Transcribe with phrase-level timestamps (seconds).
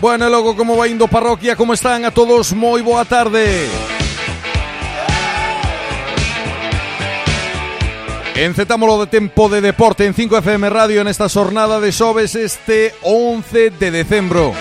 [0.00, 2.52] Bueno, logo como vai indo parroquia, como están a todos?
[2.52, 3.64] Moi boa tarde.
[8.36, 13.88] Encetámolo de tempo de deporte en 5FM Radio nesta xornada de xoves este 11 de
[13.90, 14.52] decembro.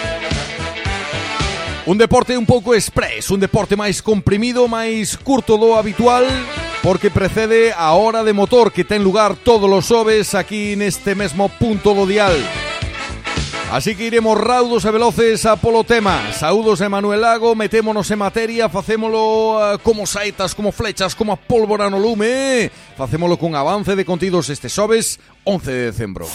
[1.86, 6.24] Un deporte un pouco express, un deporte máis comprimido, máis curto do habitual,
[6.80, 11.52] porque precede a hora de motor que ten lugar todos os xoves aquí neste mesmo
[11.52, 12.40] punto do dial.
[13.72, 16.22] Así que iremos raudos e veloces a polo tema.
[16.32, 21.36] Saúdos de Manuel Lago, metémonos en materia Facémolo uh, como saetas, como flechas, como a
[21.36, 22.72] pólvora no lume.
[22.96, 26.28] Facémolo con avance de contidos este xoves 11 de decembro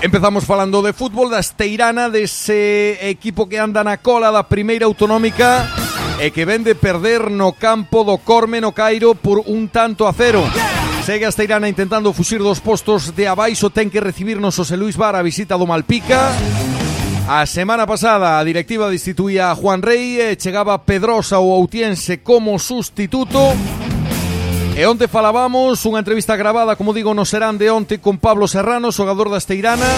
[0.00, 5.66] Empezamos falando de fútbol da Esteirana dese equipo que anda na cola da primeira autonómica
[6.22, 10.46] e que vende perder no campo do Corme no Cairo por un tanto a cero.
[11.02, 15.26] Segue a intentando fuxir dos postos de abaixo, ten que recibirnos José Luis Bar a
[15.26, 16.30] visita do Malpica.
[17.26, 22.62] A semana pasada a directiva destituía a Juan Rey e chegaba Pedrosa o Outiense como
[22.62, 23.50] sustituto.
[24.78, 28.94] E onte falábamos unha entrevista gravada, como digo, no serán de onte con Pablo Serrano,
[28.94, 29.90] xogador da Esteirana.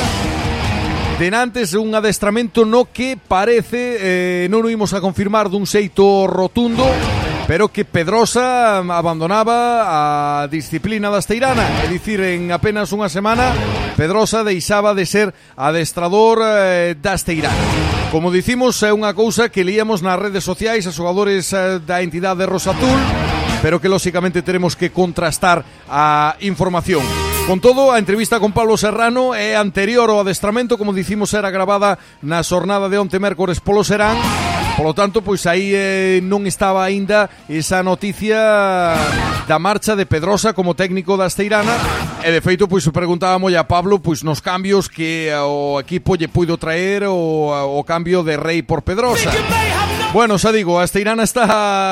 [1.21, 6.89] Denantes un adestramento no que parece, eh, non o imos a confirmar dun xeito rotundo,
[7.45, 11.85] pero que Pedrosa abandonaba a disciplina da Esteirana.
[11.85, 13.53] É dicir, en apenas unha semana,
[14.01, 15.29] Pedrosa deixaba de ser
[15.61, 18.09] adestrador eh, da Esteirana.
[18.09, 22.49] Como dicimos, é unha cousa que líamos nas redes sociais a xogadores eh, da entidade
[22.49, 22.97] Rosatul,
[23.63, 27.03] pero que lóxicamente teremos que contrastar a información.
[27.47, 31.99] Con todo, a entrevista con Pablo Serrano é anterior ao adestramento, como dicimos, era grabada
[32.23, 34.15] na xornada de onte mércores polo Serán.
[34.79, 38.95] Polo tanto, pois aí eh, non estaba aínda esa noticia
[39.51, 41.75] da marcha de Pedrosa como técnico da Esteirana.
[42.23, 46.55] E de feito, pois preguntábamos a Pablo pois nos cambios que o equipo lle puido
[46.55, 49.33] traer o, o cambio de Rei por Pedrosa.
[50.13, 51.47] Bueno, xa digo, a Esteirana está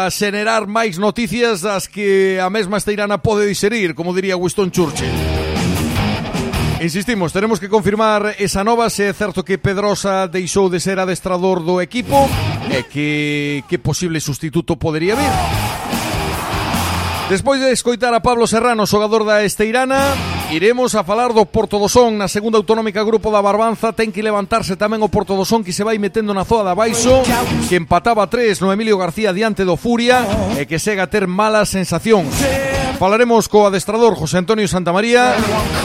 [0.07, 5.15] a xenerar máis noticias das que a mesma Esteirana pode diserir, como diría Winston Churchill.
[6.83, 11.63] Insistimos, tenemos que confirmar esa nova se é certo que Pedrosa deixou de ser adestrador
[11.63, 12.27] do equipo
[12.67, 15.35] e que, que posible sustituto podería vir.
[17.31, 21.89] Despois de escoitar a Pablo Serrano, xogador da Esteirana, Iremos a falar do Porto do
[21.89, 22.17] Son.
[22.17, 25.77] Na segunda autonómica grupo da Barbanza ten que levantarse tamén o Porto do Son que
[25.77, 27.21] se vai metendo na zoa de Baixo,
[27.69, 30.25] que empataba tres no Emilio García diante do Furia
[30.57, 32.33] e que sega a ter malas sensacións
[32.99, 35.37] Falaremos co adestrador José Antonio Santamaría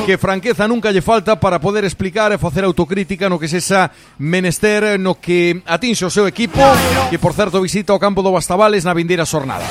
[0.07, 4.97] que franqueza nunca lle falta para poder explicar e facer autocrítica no que sexa menester
[4.97, 6.57] no que atinxe o seu equipo
[7.13, 9.67] que por certo visita o campo do Bastavales na vindeira xornada.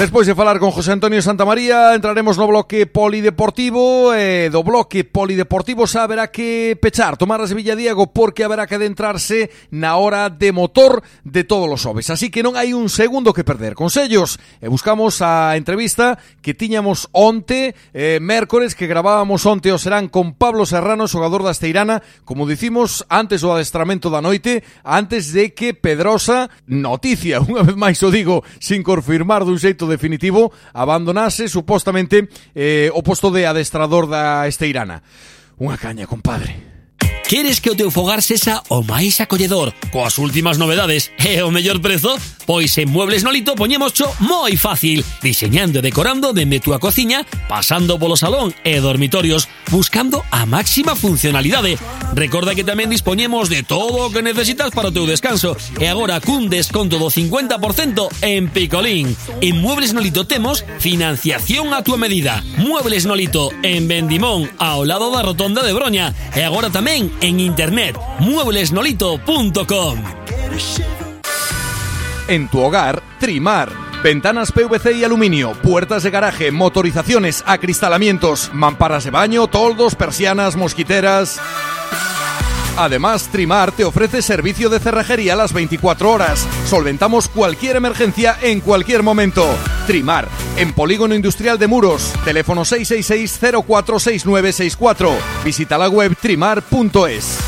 [0.00, 5.84] Despois de falar con José Antonio Santamaría, entraremos no bloque polideportivo e do bloque polideportivo
[5.84, 11.04] xa haberá que pechar, tomar as Villadiego porque haberá que adentrarse na hora de motor
[11.20, 12.08] de todos os xoves.
[12.08, 13.76] Así que non hai un segundo que perder.
[13.76, 20.08] Consellos, e buscamos a entrevista que tiñamos onte, eh, mércores, que gravábamos onte o serán
[20.08, 25.52] con Pablo Serrano, xogador da Esteirana, como dicimos antes do adestramento da noite, antes de
[25.52, 32.30] que Pedrosa, noticia, unha vez máis o digo, sin confirmar dun xeito definitivo abandonase supostamente
[32.54, 35.02] eh, o posto de adestrador da Esteirana.
[35.58, 36.69] Unha caña, compadre.
[37.30, 41.78] Queres que o teu fogar sexa o máis acolledor, coas últimas novedades e o mellor
[41.78, 42.18] prezo?
[42.42, 48.18] Pois en Muebles Nolito poñémoscho moi fácil, diseñando e decorando dende túa cociña, pasando polo
[48.18, 51.78] salón e dormitorios, buscando a máxima funcionalidade.
[52.18, 56.18] Recorda que tamén dispoñemos de todo o que necesitas para o teu descanso e agora
[56.18, 59.14] cun desconto do 50% en Picolín.
[59.38, 62.42] En Muebles Nolito temos financiación a túa medida.
[62.58, 67.96] Muebles Nolito en Vendimón, ao lado da rotonda de Broña e agora tamén en internet
[68.18, 69.98] mueblesnolito.com.
[72.28, 73.90] En tu hogar, Trimar.
[74.02, 81.38] Ventanas PVC y aluminio, puertas de garaje, motorizaciones, acristalamientos, mamparas de baño, toldos, persianas, mosquiteras.
[82.76, 86.48] Además, Trimar te ofrece servicio de cerrajería a las 24 horas.
[86.68, 89.46] Solventamos cualquier emergencia en cualquier momento.
[89.86, 95.10] Trimar, en Polígono Industrial de Muros, teléfono 666-046964.
[95.44, 97.38] Visita la web trimar.es.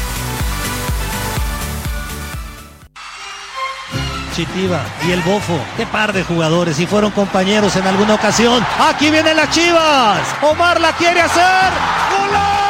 [4.34, 5.58] Chitiva y el Bofo.
[5.76, 8.64] Qué par de jugadores y fueron compañeros en alguna ocasión.
[8.78, 10.20] Aquí vienen las Chivas.
[10.42, 11.70] Omar la quiere hacer.
[12.10, 12.61] ¡Golazo!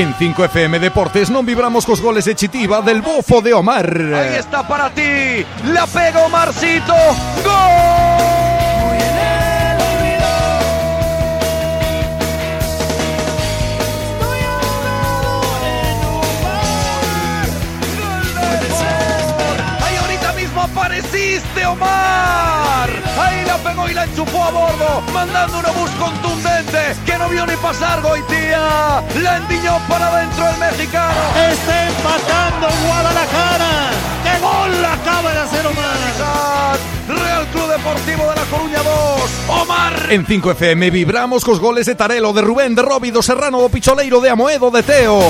[0.00, 3.84] En 5FM Deportes non vibramos cos goles de Chitiva del Bofo de Omar.
[4.16, 5.44] Ahí está para ti.
[5.68, 6.96] La pega Omarcito.
[7.44, 8.00] ¡Gol!
[20.60, 22.49] Apareciste, Omar.
[23.20, 27.46] Ahí la pegó y la enchufó a bordo, mandando una bus contundente que no vio
[27.46, 29.02] ni pasar Goitía.
[29.22, 31.20] La endiñó para adentro el mexicano.
[31.50, 33.90] Está empatando Guadalajara.
[34.24, 36.78] ¡Qué gol acaba de hacer Omar!
[37.08, 39.30] Real Club Deportivo de La Coruña 2.
[39.48, 39.92] Omar.
[40.10, 44.20] En 5FM vibramos cos goles de Tarelo, de Rubén, de Robi, do Serrano, do Picholeiro,
[44.20, 45.20] de Amoedo, de Teo.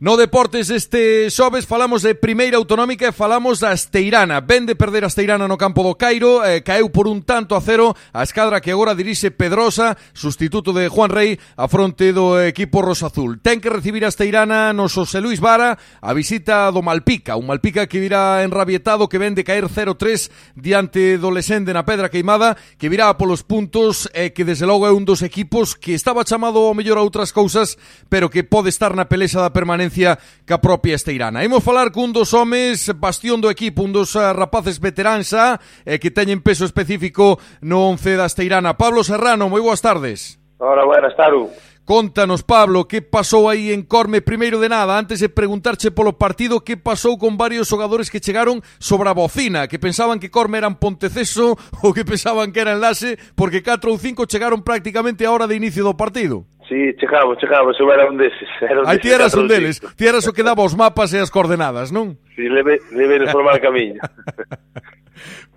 [0.00, 4.42] No Deportes este xoves falamos de Primeira Autonómica e falamos da Esteirana.
[4.42, 7.62] Ven de perder a Esteirana no campo do Cairo, eh, caeu por un tanto a
[7.62, 12.82] cero a escadra que agora dirixe Pedrosa, sustituto de Juan Rey, a fronte do equipo
[12.82, 13.38] rosazul.
[13.38, 17.86] Ten que recibir a Esteirana no Xosé Luis Vara a visita do Malpica, un Malpica
[17.86, 22.90] que virá enrabietado, que ven de caer 0-3 diante do Lesende na Pedra Queimada, que
[22.90, 26.58] virá polos puntos e eh, que desde logo é un dos equipos que estaba chamado
[26.58, 27.78] ao mellor a outras cousas,
[28.10, 31.44] pero que pode estar na pelexa da permanencia permanencia que a propia Esteirana.
[31.44, 36.12] Imos falar cun dos homes bastión do equipo, un dos eh, rapaces veteráns eh, que
[36.12, 38.76] teñen peso específico no 11 da Esteirana.
[38.76, 40.40] Pablo Serrano, moi boas tardes.
[40.60, 41.52] Hola, buenas tardes.
[41.84, 46.64] Contanos, Pablo, que pasou aí en Corme primeiro de nada, antes de preguntarche polo partido,
[46.64, 50.80] que pasou con varios xogadores que chegaron sobre a bocina, que pensaban que Corme eran
[50.80, 55.44] Ponteceso ou que pensaban que era enlace, porque 4 ou 5 chegaron prácticamente a hora
[55.44, 56.48] de inicio do partido.
[56.68, 58.48] Sí, chegamos, chegamos, eu era un deses.
[58.60, 61.20] Era un Aí ti eras un deles, ti eras o que daba os mapas e
[61.20, 62.16] as coordenadas, non?
[62.32, 64.00] Sí, leve, leve de formar camiño.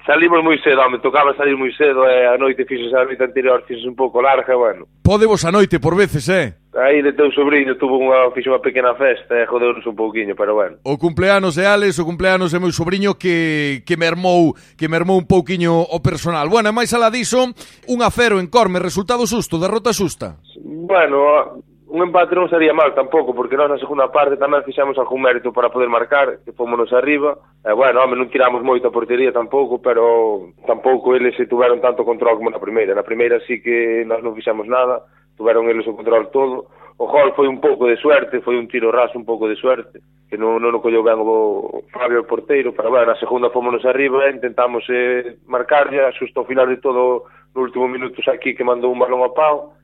[0.07, 3.19] Salimos moi cedo, me tocaba salir moi cedo e eh, a noite fixos a noite
[3.27, 4.87] anterior, fixos un pouco larga, bueno.
[5.03, 6.55] Podemos a noite por veces, eh?
[6.79, 10.31] Aí de teu sobrinho tuvo unha, fixo unha pequena festa e eh, jodeunos un pouquiño,
[10.31, 10.79] pero bueno.
[10.87, 15.27] O cumpleanos de Alex, o cumpleanos é meu sobrinho que, que mermou que mermou un
[15.27, 16.47] pouquiño o personal.
[16.47, 17.43] Bueno, e máis alá diso,
[17.91, 20.39] un a cero en Corme, resultado susto, derrota susta.
[20.85, 25.25] Bueno, un empate non sería mal tampouco, porque nós na segunda parte tamén fixemos algún
[25.25, 27.33] mérito para poder marcar, que fomos arriba.
[27.65, 32.05] E bueno, home, non tiramos moito a portería tampouco, pero tampouco eles se tuveron tanto
[32.05, 32.93] control como na primeira.
[32.93, 35.01] Na primeira sí que nós non fixemos nada,
[35.33, 36.69] tuveron eles o control todo.
[37.01, 39.97] O gol foi un pouco de suerte, foi un tiro raso un pouco de suerte,
[40.29, 43.81] que non, non o collou ben o Fabio o porteiro, pero bueno, na segunda fomos
[43.81, 47.25] arriba, intentamos eh, marcarlle, xusto ao final de todo,
[47.57, 49.77] no último minuto aquí que mandou un balón a pau,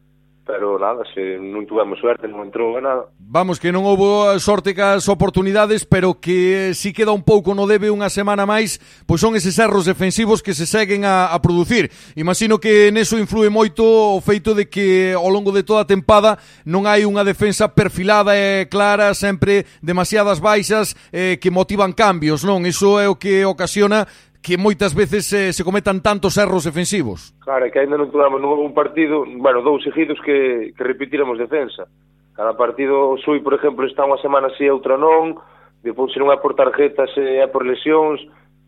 [0.45, 3.07] pero nada, se non tuvemos suerte, non entrou nada.
[3.16, 7.88] Vamos, que non houbo sorte cas oportunidades, pero que si queda un pouco no debe
[7.88, 11.88] unha semana máis, pois son eses erros defensivos que se seguen a, a producir.
[12.19, 16.36] Imagino que neso influe moito o feito de que ao longo de toda a tempada
[16.68, 22.68] non hai unha defensa perfilada e clara, sempre demasiadas baixas eh, que motivan cambios, non?
[22.68, 24.03] Iso é o que ocasiona
[24.44, 27.32] que moitas veces eh, se cometan tantos erros defensivos.
[27.40, 31.88] Claro, que ainda non tuvamos un partido, bueno, dous seguidos que, que repetiremos defensa.
[32.36, 35.40] Cada partido, o Sui, por exemplo, está unha semana así e outra non,
[35.80, 38.20] depois se non é por tarjetas e é por lesións,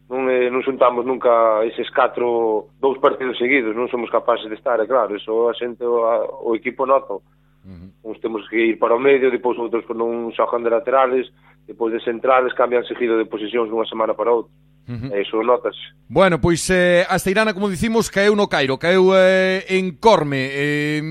[0.08, 4.80] non, eh, non xuntamos nunca eses catro, dous partidos seguidos, non somos capaces de estar,
[4.80, 7.20] é claro, eso a xente, a, o equipo nota.
[7.20, 7.22] Uh
[7.68, 8.16] -huh.
[8.16, 11.28] Uns temos que ir para o medio, depois outros non xogan de laterales,
[11.68, 14.54] depois de centrales cambian seguido de posicións dunha semana para outra
[14.88, 15.22] uh -huh.
[15.22, 15.76] Eso notas.
[16.08, 20.50] Bueno, pois eh, a Esteirana, como dicimos, caeu no Cairo, caeu eh, en Corme.
[20.54, 21.02] Eh,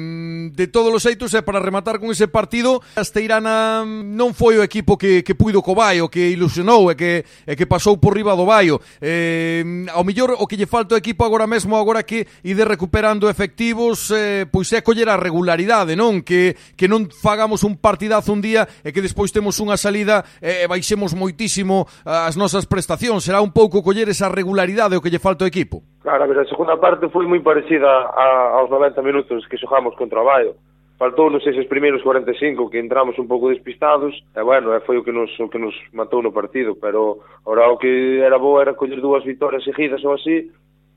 [0.54, 4.62] de todos os xeitos, eh, para rematar con ese partido, a Esteirana non foi o
[4.62, 8.38] equipo que, que puido co Baio, que ilusionou e que, e que pasou por riba
[8.38, 8.78] do Baio.
[9.02, 13.26] Eh, ao mellor, o que lle falta ao equipo agora mesmo, agora que ide recuperando
[13.26, 16.22] efectivos, eh, pois é coller a regularidade, non?
[16.22, 20.62] Que, que non fagamos un partidazo un día e que despois temos unha salida eh,
[20.62, 23.26] e eh, baixemos moitísimo eh, as nosas prestacións.
[23.26, 25.80] Será un pouco pouco coller esa regularidade o que lle falta ao equipo?
[26.04, 29.96] Claro, a, ver, a segunda parte foi moi parecida a, aos 90 minutos que xogamos
[29.96, 30.52] contra o Baio.
[31.00, 35.16] Faltou nos eses primeiros 45 que entramos un pouco despistados e bueno, foi o que
[35.16, 39.00] nos, o que nos matou no partido pero ora o que era bo era coller
[39.00, 40.52] dúas vitorias seguidas ou así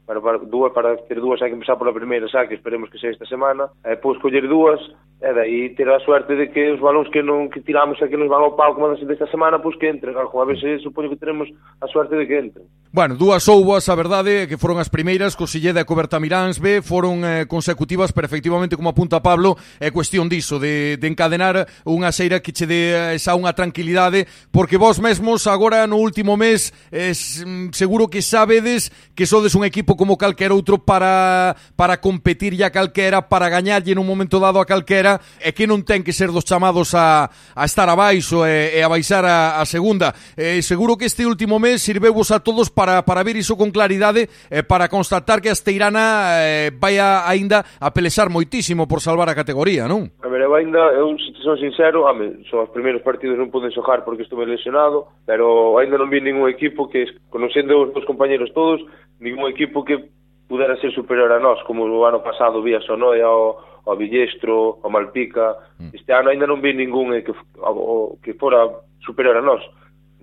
[0.08, 2.98] para, para, dúas, para ter dúas hai que empezar pola primeira xa, que esperemos que
[2.98, 4.80] sea esta semana, e depois coller dúas,
[5.20, 8.16] e daí ter a suerte de que os balóns que non que tiramos e que
[8.16, 11.20] nos van ao pau como desta semana, pois que entren, algo, a veces supoño que
[11.20, 11.52] teremos
[11.84, 12.64] a suerte de que entren.
[12.88, 17.28] Bueno, dúas soubas, a verdade, que foron as primeiras, Cosilleda e co Bertamiráns B, foron
[17.28, 22.40] eh, consecutivas, pero efectivamente, como apunta Pablo, é cuestión diso, de, de encadenar unha xeira
[22.40, 24.24] que che dé xa unha tranquilidade,
[24.56, 29.68] porque vos mesmos agora no último mes, es, mm, seguro que sabedes que sodes un
[29.68, 34.70] equipo como calquera outro para, para competir a calquera, para gañarlle nun momento dado a
[34.70, 38.80] calquera, e que non ten que ser dos chamados a, a estar abaixo e, e
[38.80, 40.14] a baixar a, a segunda.
[40.38, 44.30] Eh, seguro que este último mes sirveuvos a todos para, para ver iso con claridade,
[44.54, 49.28] e para constatar que a Esteirana eh, vai a, ainda a pelexar moitísimo por salvar
[49.28, 50.14] a categoría, non?
[50.22, 53.74] A ver, eu ainda, eu, se son sincero, ame, son os primeiros partidos non poden
[53.74, 58.54] xojar porque estuve lesionado, pero ainda non vi ningún equipo que, conocendo os meus compañeros
[58.54, 58.84] todos,
[59.20, 60.10] ningún equipo que
[60.48, 64.80] pudera ser superior a nós, como o ano pasado vi a Sonoia, ao, ao Villestro,
[64.84, 65.56] ao Malpica.
[65.80, 65.92] Mm.
[65.94, 68.64] Este ano ainda non vi ningún eh, que, o, que fora
[69.04, 69.62] superior a nós.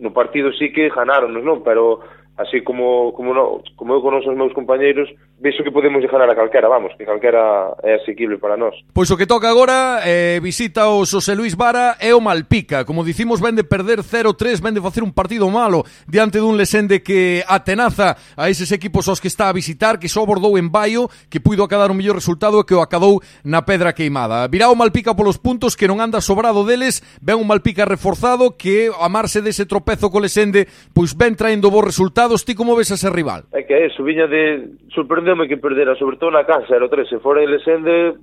[0.01, 1.61] No partido sí que ganaron, non?
[1.63, 2.01] Pero
[2.37, 6.35] así como, como, no, como eu con os meus compañeiros, Vexo que podemos ganar a
[6.35, 8.75] calquera, vamos, que calquera é asequible para nós.
[8.95, 12.85] Pois o que toca agora, eh, visita o Xosé Luis Vara e o Malpica.
[12.85, 17.03] Como dicimos, ven de perder 0-3, ven de facer un partido malo diante dun Lesende
[17.03, 21.11] que atenaza a eses equipos aos que está a visitar, que só abordou en Baio,
[21.29, 24.47] que puido acadar un mellor resultado e que o acadou na pedra queimada.
[24.47, 28.89] Virá o Malpica polos puntos que non anda sobrado deles, ven un Malpica reforzado que
[28.95, 32.47] a marse dese tropezo co Lesende, pois ven traendo bons resultados.
[32.47, 33.51] Ti como ves a ese rival?
[33.51, 36.89] É que é eso, viña de sorprendeu-me que perdera, sobre todo na casa, era o
[36.89, 38.15] 13, fora el Lesende,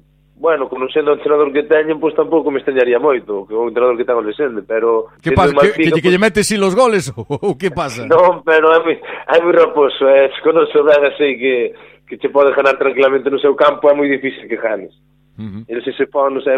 [0.42, 3.98] bueno, conocendo o entrenador que teñen, pois pues, tampouco me extrañaría moito, que o entrenador
[3.98, 5.12] que ten o Lesende, pero...
[5.22, 8.08] Que pasa, que, que, que, que lle mete sin los goles, ou que pasa?
[8.10, 11.54] Non, pero é moi, é moi raposo, é, conoce ben así que,
[12.08, 14.96] que che pode ganar tranquilamente no seu campo, é moi difícil que ganes.
[15.38, 15.64] Uh -huh.
[15.70, 16.58] Ele se se pon, non sei,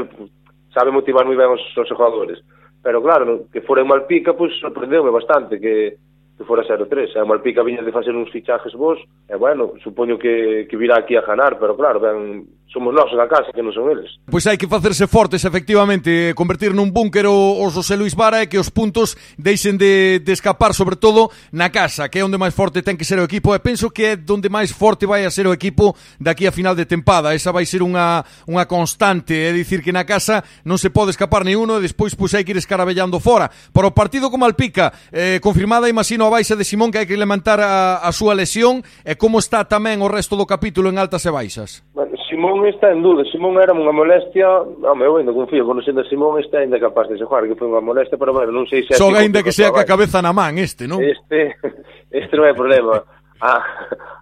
[0.72, 2.40] sabe motivar moi ben os, os jogadores.
[2.84, 6.00] Pero claro, que fora en Malpica, pois pues, sorprendeu-me bastante, que
[6.44, 7.16] que fora 0-3.
[7.16, 11.16] A Malpica viña de facer uns fichajes vos, e bueno, supoño que, que virá aquí
[11.16, 14.18] a ganar, pero claro, ben, somos nós da casa que non son eles.
[14.26, 18.50] Pois hai que facerse fortes, efectivamente, convertir nun búnker o, o José Luis Vara e
[18.50, 22.58] que os puntos deixen de, de escapar, sobre todo na casa, que é onde máis
[22.58, 25.32] forte ten que ser o equipo, e penso que é onde máis forte vai a
[25.32, 27.38] ser o equipo daqui a final de tempada.
[27.38, 31.46] Esa vai ser unha, unha constante, é dicir que na casa non se pode escapar
[31.46, 33.54] ni uno e despois pois hai que ir escarabellando fora.
[33.70, 37.14] Para o partido como Alpica, eh, confirmada imagino a baixa de Simón que hai que
[37.14, 41.22] levantar a, a súa lesión e como está tamén o resto do capítulo en altas
[41.24, 41.86] e baixas?
[41.94, 46.10] Bueno, Simón está en duda, Simón era unha molestia, home, eu ainda confío, conocendo a
[46.10, 48.98] Simón está ainda capaz de xogar, que foi unha molestia, pero bueno, non sei se...
[48.98, 50.98] Só ainda que sea que a cabeza na man este, non?
[50.98, 51.54] Este,
[52.10, 53.06] este non é problema.
[53.38, 53.54] A,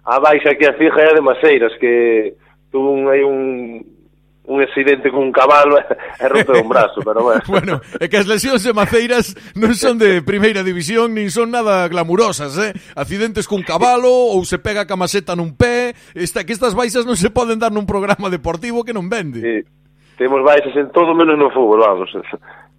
[0.04, 2.36] a baixa que a fija é de Maseiras, que
[2.68, 3.80] tuvo un, aí un,
[4.44, 5.78] un accidente cun cabalo
[6.22, 7.42] e rompeu un brazo, pero bueno.
[7.48, 11.86] bueno, é que as lesións de Maceiras non son de primeira división, nin son nada
[11.86, 12.74] glamurosas, eh?
[12.98, 17.14] Accidentes cun cabalo, ou se pega a camaseta nun pé, esta, que estas baixas non
[17.14, 19.38] se poden dar nun programa deportivo que non vende.
[19.38, 19.56] Sí.
[20.18, 22.10] Temos baixas en todo menos no fútbol, vamos.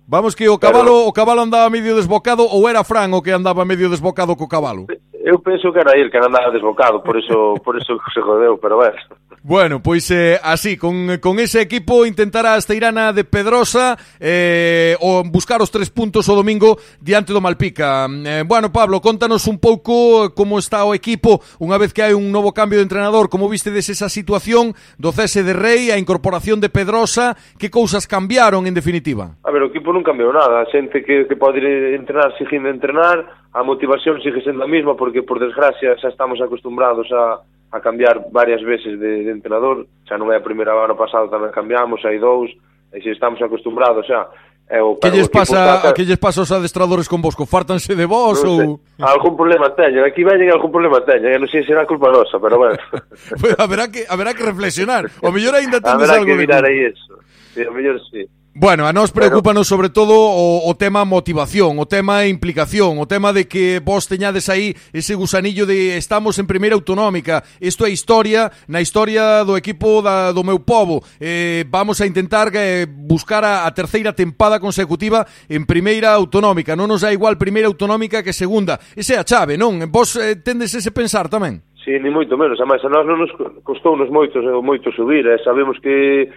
[0.06, 1.08] Vamos que o cabalo, pero...
[1.08, 4.86] o cabalo andaba medio desbocado ou era Fran o que andaba medio desbocado co cabalo?
[4.92, 5.13] Sí.
[5.24, 8.76] Eu penso que era ir, que andaba desbocado, por eso por eso se jodeu, pero
[8.76, 9.00] bueno.
[9.42, 15.24] Bueno, pois eh, así, con, con ese equipo intentará a Esteirana de Pedrosa eh, o
[15.24, 18.08] buscar os tres puntos o domingo diante do Malpica.
[18.08, 22.28] Eh, bueno, Pablo, contanos un pouco como está o equipo unha vez que hai un
[22.28, 26.60] novo cambio de entrenador, como viste des esa situación do cese de Rei, a incorporación
[26.60, 29.40] de Pedrosa, que cousas cambiaron en definitiva?
[29.48, 31.64] A ver, o equipo non cambiou nada, a xente que, que pode
[31.96, 37.06] entrenar, seguindo entrenar, a motivación sigue sendo a mesma porque por desgracia xa estamos acostumbrados
[37.14, 41.30] a, a cambiar varias veces de, de entrenador xa non é a primeira ano pasado
[41.30, 42.50] tamén cambiamos hai dous
[42.90, 44.26] e se estamos acostumbrados xa
[44.74, 47.36] é o, que lles pasa, trata, que lles pasa aos adestradores con vos?
[47.36, 48.82] Fartanse de vos sei, ou...
[48.98, 52.58] Algún problema teñen, aquí veñen algún problema teñen, non sei se será culpa nosa, pero
[52.58, 52.80] bueno.
[53.42, 57.22] pues haberá que haberá que reflexionar, o mellor aínda tendes algo que mirar aí eso.
[57.54, 58.26] Sí, o mellor sí.
[58.56, 63.34] Bueno, a nós preocupanos sobre todo o, o tema motivación, o tema implicación, o tema
[63.34, 68.54] de que vos teñades aí ese gusanillo de estamos en primeira autonómica, isto é historia,
[68.70, 73.66] na historia do equipo da, do meu povo, eh, vamos a intentar eh, buscar a,
[73.66, 78.78] a terceira tempada consecutiva en primeira autonómica, non nos é igual primeira autonómica que segunda,
[78.94, 79.82] ese é a chave, non?
[79.90, 81.66] Vos eh, tendes ese pensar tamén?
[81.84, 83.32] Sí, ni moito menos, a máis a nós non nos
[83.68, 85.44] costou nos moito, moito subir, e eh?
[85.44, 86.32] sabemos que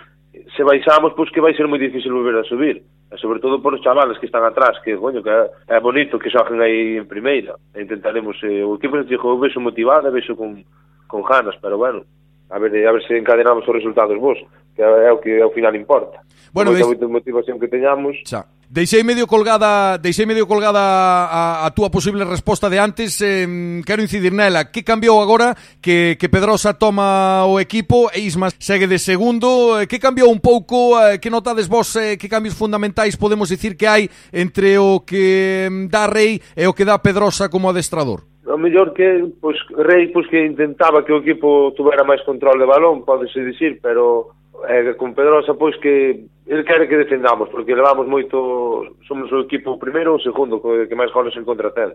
[0.59, 3.71] se baixamos, pois que vai ser moi difícil volver a subir, e sobre todo por
[3.71, 7.55] os chavales que están atrás, que, coño, que é bonito que xogen aí en primeira,
[7.79, 10.67] e intentaremos, eh, o equipo se dijo, vexo motivado, vexo con,
[11.07, 12.03] con ganas, pero bueno,
[12.51, 14.43] a ver, a ver se encadenamos os resultados vos,
[14.75, 16.27] que é o que ao final importa.
[16.51, 17.07] Bueno, moita, veis...
[17.07, 18.51] motivación que teñamos, xa.
[18.69, 23.47] Deixei medio colgada, deixei medio colgada a, a túa posible resposta de antes, eh,
[23.87, 24.67] quero incidir nela.
[24.75, 29.79] Que cambiou agora que, que Pedrosa toma o equipo e Isma segue de segundo?
[29.79, 30.99] Eh, que cambiou un pouco?
[30.99, 35.71] Eh, que notades vos eh, que cambios fundamentais podemos dicir que hai entre o que
[35.87, 38.27] dá Rei e o que dá Pedrosa como adestrador?
[38.51, 42.67] O mellor que pois, Rei pois, que intentaba que o equipo tuvera máis control de
[42.67, 44.35] balón, podese dicir, pero
[44.69, 49.79] eh, con Pedrosa pois que el quere que defendamos porque levamos moito somos o equipo
[49.79, 51.93] primeiro ou segundo que, que máis goles en contra ten.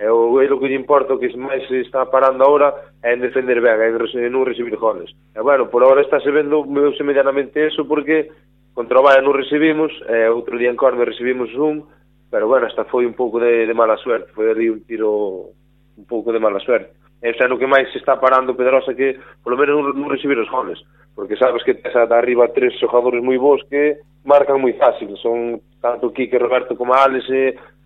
[0.00, 2.72] E o, é o que lle importa o que máis se está parando agora
[3.04, 5.12] é en defender ben é en, en non recibir goles.
[5.36, 8.32] E bueno, por agora está se vendo meuse medianamente eso porque
[8.72, 11.84] contra o Bayern non recibimos e outro día en Corme recibimos un
[12.30, 15.52] pero bueno, esta foi un pouco de, de mala suerte foi ali un tiro
[16.00, 16.99] un pouco de mala suerte.
[17.20, 20.40] E xa no que máis se está parando Pedrosa que polo menos non, non recibir
[20.40, 20.80] os goles,
[21.12, 25.60] porque sabes que tes ata arriba tres xogadores moi bons que marcan moi fácil, son
[25.84, 27.28] tanto Quique Roberto como Álex,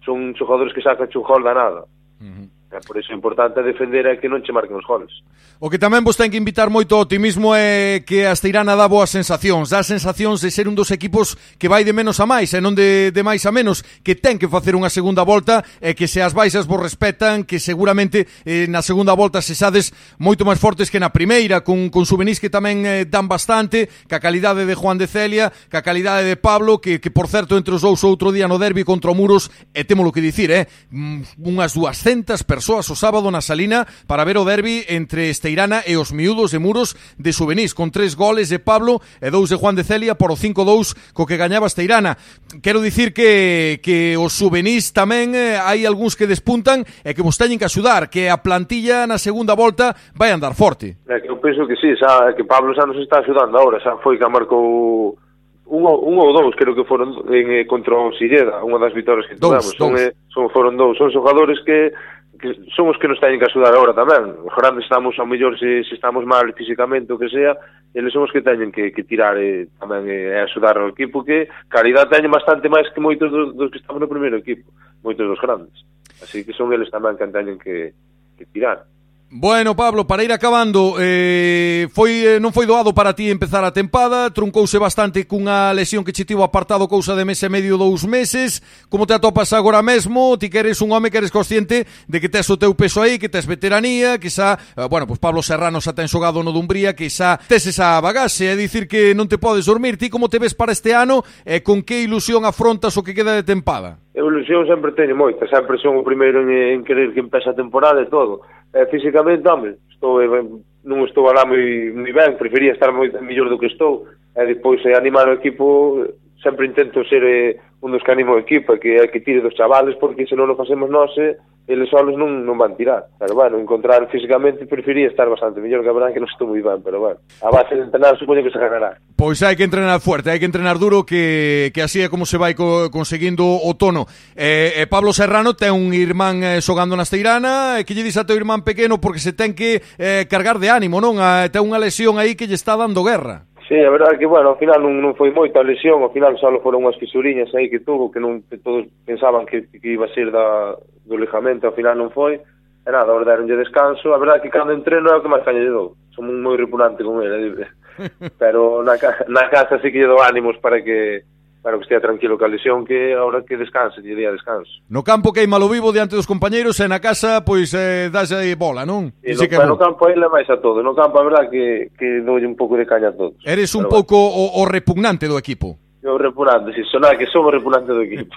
[0.07, 1.83] son xogadores que sacan un gol da nada.
[2.23, 2.54] Uh -huh.
[2.75, 5.23] E por iso é importante defender é que non che marquen os goles.
[5.63, 8.91] O que tamén vos ten que invitar moito ao optimismo é que a Esteirana dá
[8.91, 12.51] boas sensacións, dá sensacións de ser un dos equipos que vai de menos a máis
[12.51, 15.95] e non de, de máis a menos, que ten que facer unha segunda volta e
[15.95, 20.43] que se as baixas vos respetan, que seguramente eh, na segunda volta se sades moito
[20.43, 24.67] máis fortes que na primeira, con, con souvenirs que tamén eh, dan bastante, ca calidade
[24.67, 28.03] de Juan de Celia, ca calidade de Pablo, que, que por certo entre os dous
[28.03, 31.79] outro día no derbi contra o Muros, e temos lo que dicir, eh, mm, unhas
[31.79, 36.17] 200 persoas Persoas o sábado na Salina para ver o derbi entre Esteirana e os
[36.17, 39.85] miúdos de Muros de Subenís con tres goles de Pablo e dous de Juan de
[39.85, 42.17] Celia por o 5-2 co que gañaba Esteirana.
[42.65, 47.37] Quero dicir que, que os Subenís tamén eh, hai algúns que despuntan e que vos
[47.37, 50.97] teñen que axudar, que a plantilla na segunda volta vai andar forte.
[51.05, 54.01] É que eu penso que sí, xa, que Pablo xa nos está axudando agora, xa
[54.01, 55.21] foi que marcou
[55.67, 59.25] un, un ou dous creo que foron en, eh, contra o Silleda, unha das vitorias
[59.25, 59.73] que tivemos.
[59.77, 61.93] Son, eh, son, foron dous, son xogadores que
[62.39, 64.37] que son os que nos teñen que axudar agora tamén.
[64.43, 67.57] Os grandes estamos, ao mellor, se, se estamos mal físicamente, o que sea,
[67.95, 71.23] eles son os que teñen que, que tirar eh, tamén eh, e axudar ao equipo,
[71.23, 74.71] que caridade teñen bastante máis que moitos dos, dos que estamos no primeiro equipo,
[75.03, 75.75] moitos dos grandes.
[76.23, 77.93] Así que son eles tamén que teñen que,
[78.39, 78.87] que tirar.
[79.37, 83.75] Bueno, Pablo, para ir acabando, eh, foi eh, non foi doado para ti empezar a
[83.75, 88.07] tempada, truncouse bastante cunha lesión que che tivo apartado cousa de mes e medio, dous
[88.07, 88.63] meses.
[88.87, 90.39] Como te atopas agora mesmo?
[90.39, 93.19] Ti que eres un home que eres consciente de que tes o teu peso aí,
[93.19, 96.95] que tes veteranía, que xa, eh, bueno, pues Pablo Serrano xa ten xogado no Dumbría,
[96.95, 99.99] que xa tes esa bagaxe, é dicir que non te podes dormir.
[99.99, 103.19] Ti como te ves para este ano e eh, con que ilusión afrontas o que
[103.19, 103.99] queda de tempada?
[104.15, 107.99] Evolución sempre teño moita, sempre son o primeiro en, en querer que empeza a temporada
[107.99, 110.45] e todo Eh, e físicamente, home, estou, eh,
[110.85, 114.83] non estou alá moi, moi ben, prefería estar moi mellor do que estou, e depois
[114.85, 116.03] eh, animar o equipo
[116.45, 119.57] sempre intento ser eh, un dos que animo a equipa, que é que tire dos
[119.57, 123.09] chavales, porque se non o facemos nós, eh, eles solos non, non van tirar.
[123.17, 126.61] Pero bueno, encontrar físicamente prefería estar bastante mellor, que a verdad que non estou moi
[126.61, 129.01] ben, pero bueno, a base de entrenar supoño que se ganará.
[129.17, 132.37] Pois hai que entrenar fuerte, hai que entrenar duro, que, que así é como se
[132.37, 134.05] vai co, conseguindo o tono.
[134.37, 138.21] Eh, eh, Pablo Serrano ten un irmán eh, xogando na Esteirana, eh, que lle dis
[138.21, 141.17] a teu irmán pequeno porque se ten que eh, cargar de ánimo, non?
[141.17, 143.49] A, ten unha lesión aí que lle está dando guerra.
[143.69, 146.37] Sí, a verdade que, bueno, ao final non, non foi moita a lesión, ao final
[146.37, 150.05] só foron unhas fisuriñas aí que tuvo, que non que todos pensaban que, que iba
[150.05, 150.77] a ser da,
[151.09, 154.77] do lejamento, ao final non foi, e nada, ahora deronlle descanso, a verdade que cando
[154.77, 157.57] entreno é o que máis caña lle dou, son moi repugnante con ele,
[158.43, 159.01] pero na,
[159.33, 161.25] na casa sí que lle dou ánimos para que
[161.65, 164.69] para que estea tranquilo que a lesión que ahora que descanse, lle día descanso.
[164.93, 168.37] No campo que hai malo vivo diante dos compañeiros e na casa pois eh, das
[168.37, 169.17] aí bola, non?
[169.25, 172.21] E no, que no campo ele máis a todo, no campo a verdad que, que
[172.21, 173.41] dolle un pouco de caña a todos.
[173.49, 174.61] Eres un pouco bueno.
[174.61, 175.81] o, o repugnante do equipo.
[176.05, 178.37] Eu repulante, si sonar que somos repulante do equipo.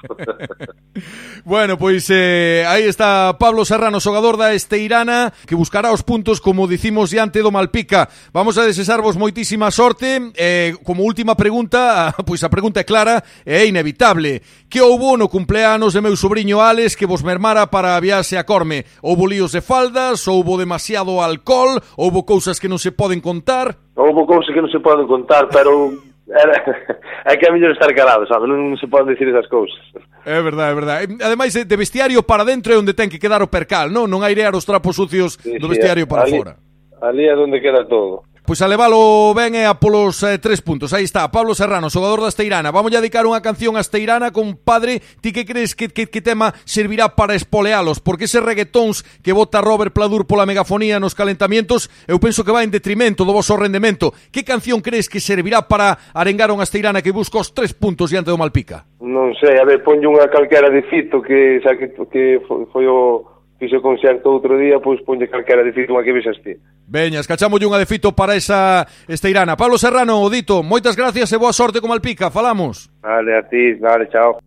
[1.43, 6.65] bueno, pois eh, aí está Pablo Serrano, xogador da Esteirana, que buscará os puntos, como
[6.65, 8.07] dicimos diante do Malpica.
[8.31, 10.31] Vamos a desexarvos moitísima sorte.
[10.39, 14.39] Eh, como última pregunta, pois a pregunta é clara e é inevitable.
[14.71, 18.47] Que houbo no cumpleanos de meu sobrinho Alex que vos mermara para a viaxe a
[18.47, 18.87] Corme?
[19.03, 23.75] Houbo líos de faldas, houbo demasiado alcohol, houbo cousas que non se poden contar?
[23.91, 26.59] Houbo cousas que non se poden contar, pero Era,
[27.25, 28.47] é que é mellor estar calado, sabe?
[28.47, 29.79] Non se poden dicir esas cousas.
[30.27, 31.01] É verdade, é verdade.
[31.23, 34.11] Ademais, eh, de vestiario para dentro é onde ten que quedar o percal, non?
[34.11, 36.53] Non airear os trapos sucios sí, do vestiario sí, para ali, fora.
[36.99, 38.27] Ali é onde queda todo.
[38.47, 40.95] Pois a levalo ben e a polos eh, tres puntos.
[40.95, 42.71] Aí está, Pablo Serrano, xogador da Esteirana.
[42.71, 45.03] Vamos a dedicar unha canción a Esteirana con padre.
[45.19, 47.99] Ti que crees que, que, que tema servirá para espolealos?
[47.99, 52.63] Porque ese reggaetóns que bota Robert Pladur pola megafonía nos calentamientos, eu penso que vai
[52.63, 54.15] en detrimento do vosso rendemento.
[54.31, 58.31] Que canción crees que servirá para arengar unha Esteirana que busca os tres puntos diante
[58.31, 58.87] do Malpica?
[59.03, 63.27] Non sei, a ver, ponlle unha calquera de fito que, xa que, que foi o
[63.57, 66.53] fixo concerto outro día, pois ponlle calquera de fito unha que vexas ti.
[66.85, 69.57] Veña, escachamos unha de fito para esa Esteirana.
[69.57, 72.29] Pablo Serrano, Dito, moitas gracias e boa sorte con Malpica.
[72.29, 72.89] Falamos.
[73.01, 74.37] Vale, a ti, vale, chao.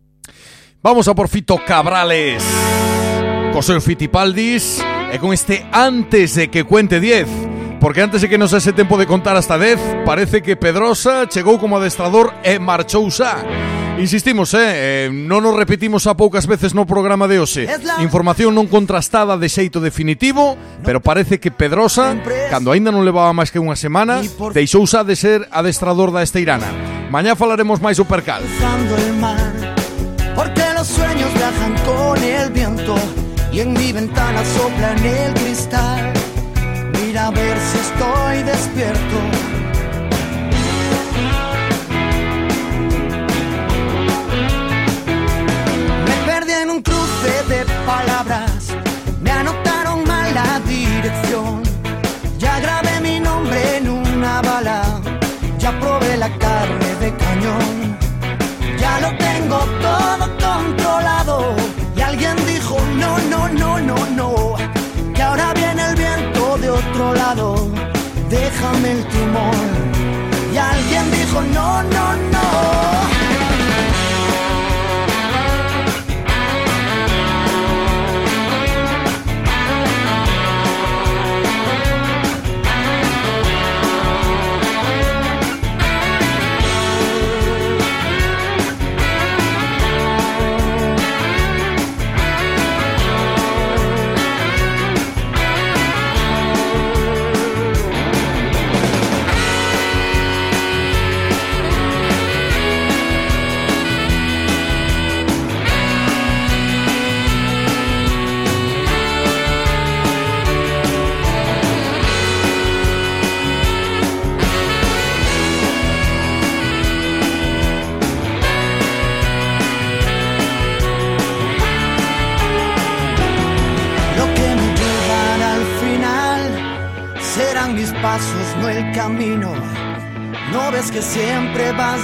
[0.82, 2.40] Vamos a por Fito Cabrales.
[3.52, 4.80] Co seu Fitipaldis
[5.12, 7.59] e con este antes de que cuente 10.
[7.80, 11.58] Porque antes de que nos ese tempo de contar hasta 10, parece que Pedrosa chegou
[11.58, 13.40] como adestrador e marchou xa.
[13.98, 17.68] Insistimos, eh, eh, non nos repetimos a poucas veces no programa de hoxe
[18.00, 22.16] Información non contrastada de xeito definitivo Pero parece que Pedrosa,
[22.48, 24.24] cando aínda non levaba máis que unha semana
[24.56, 26.72] Deixou xa de ser adestrador da Esteirana
[27.12, 29.52] Mañá falaremos máis o percal Cruzando el mar,
[30.32, 32.96] porque los sueños viajan con el viento
[33.52, 36.19] y en mi ventana sopla en el cristal.
[37.22, 39.18] A ver si estoy despierto.
[46.06, 48.74] Me perdí en un cruce de palabras,
[49.20, 51.62] me anotaron mal la dirección.
[52.38, 54.82] Ya grabé mi nombre en una bala,
[55.58, 57.98] ya probé la carne de cañón.
[58.78, 61.54] Ya lo tengo todo controlado.
[61.94, 64.39] Y alguien dijo, no, no, no, no, no.
[66.80, 67.54] Otro lado.
[68.28, 69.68] Déjame el timón.
[70.52, 73.19] Y alguien dijo, no, no, no.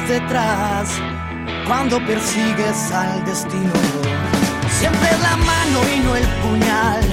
[0.08, 0.88] Detrás
[1.66, 3.72] cuando persigues al destino.
[4.78, 7.04] Siempre es la mano y no el puñal.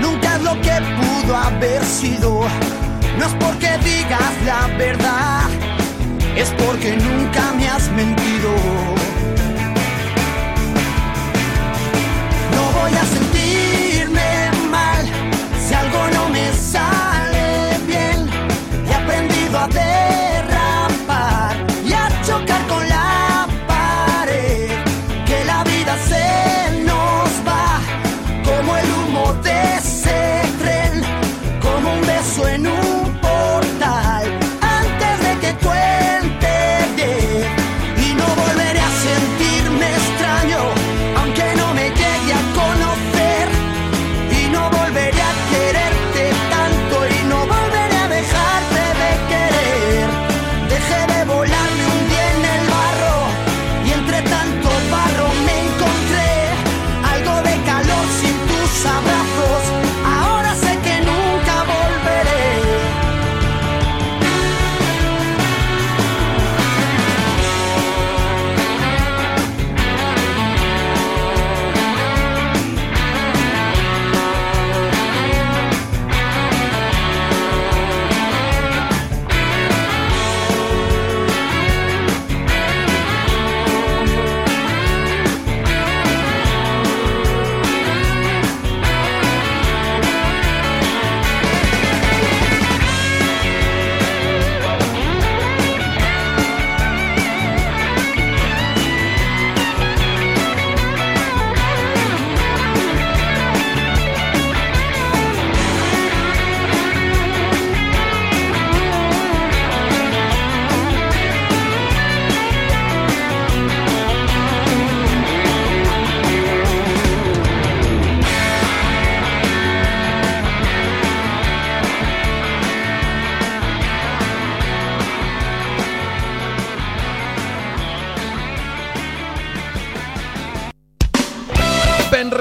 [0.00, 2.40] Nunca es lo que pudo haber sido.
[3.18, 5.48] No es porque digas la verdad,
[6.36, 8.50] es porque nunca me has mentido.
[12.54, 15.04] No voy a sentirme mal
[15.58, 17.07] si algo no me sale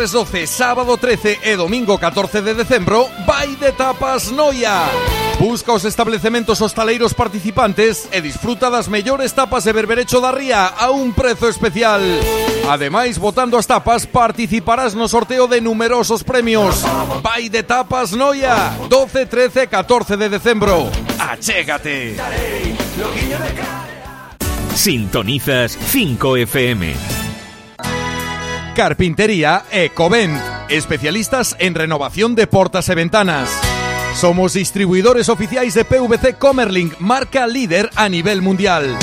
[0.07, 4.87] Venres 12, sábado 13 e domingo 14 de decembro, vai de tapas Noia.
[5.39, 5.83] Busca os
[6.61, 11.99] hostaleiros participantes e disfruta das mellores tapas de berberecho da ría a un prezo especial.
[12.69, 16.83] Ademais, votando as tapas, participarás no sorteo de numerosos premios.
[17.21, 20.89] Vai de tapas Noia, 12, 13 e 14 de decembro.
[21.19, 22.15] Achégate.
[24.73, 27.26] Sintonizas 5 FM.
[28.77, 30.37] Carpintería Ecovent,
[30.69, 33.49] especialistas en renovación de portas e ventanas.
[34.13, 38.95] Somos distribuidores oficiais de PVC Comerlink, marca líder a nivel mundial.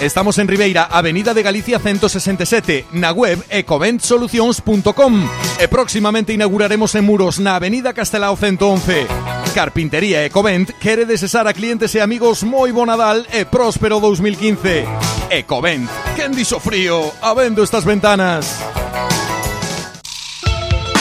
[0.00, 5.28] Estamos en Ribeira, Avenida de Galicia 167, na web ecoventsolucións.com
[5.60, 9.37] e próximamente inauguraremos en Muros na Avenida Castelao 111.
[9.58, 14.86] Carpintería Ecovent quere desesar a clientes e amigos moi bo Nadal e próspero 2015.
[15.34, 18.62] Ecovent, quen dixo frío, habendo estas ventanas.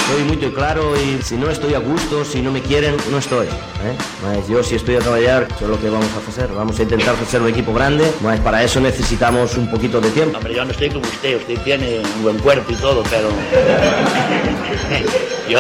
[0.10, 3.46] Soy muy claro y si no estoy a gusto, si no me quieren, no estoy.
[3.46, 3.94] ¿eh?
[4.26, 6.50] Mas yo si estoy a trabajar, eso es lo que vamos a hacer.
[6.50, 10.36] Vamos a intentar hacer un equipo grande, mas para eso necesitamos un poquito de tiempo.
[10.36, 13.30] Hombre, yo no estoy como usted, usted tiene un buen cuerpo y todo, pero
[15.48, 15.60] yo,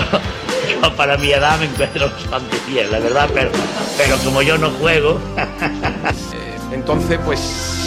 [0.82, 3.50] yo para mi edad me encuentro bastante fiel, la verdad, pero,
[3.98, 5.20] pero como yo no juego...
[6.72, 7.78] Entonces, pues...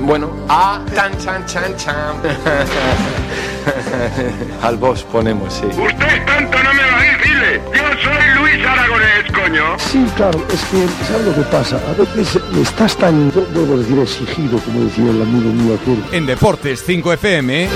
[0.00, 2.16] Bueno, a chan chan chan chan.
[4.62, 5.66] Al boss ponemos, sí.
[5.66, 7.60] Usted tanto no me va a decirle.
[7.66, 9.78] Yo soy Luis Aragonés, coño.
[9.78, 11.76] Sí, claro, es que, ¿sabes lo que pasa?
[11.76, 16.02] A veces estás tan, debo decir, exigido, como decía el amigo mío aquel.
[16.12, 17.68] En Deportes 5FM,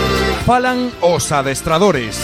[0.46, 2.22] falan os adestradores.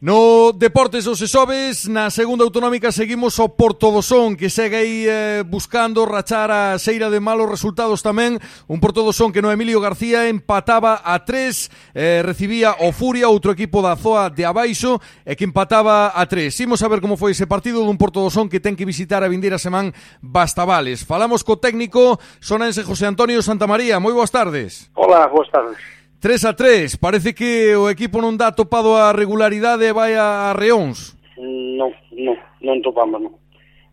[0.00, 5.02] No Deportes dos Sesobes, na segunda autonómica seguimos ao Porto do Son, que segue aí
[5.10, 8.38] eh, buscando rachar a seira de malos resultados tamén.
[8.70, 11.66] Un Porto do Son que no Emilio García empataba a tres,
[11.98, 16.54] eh, recibía o Furia, outro equipo da Zoa de abaixo, e que empataba a tres.
[16.62, 19.26] Imos a ver como foi ese partido dun Porto do Son que ten que visitar
[19.26, 19.90] a vindeira semán
[20.22, 21.02] Bastavales.
[21.02, 23.98] Falamos co técnico sonense José Antonio Santamaría.
[23.98, 24.94] Moi boas tardes.
[24.94, 25.97] Hola, boas tardes.
[26.20, 30.50] 3 a 3, parece que o equipo non dá topado a regularidade e vai a
[30.50, 31.14] Reóns.
[31.38, 33.34] Non, non, non topamos, non.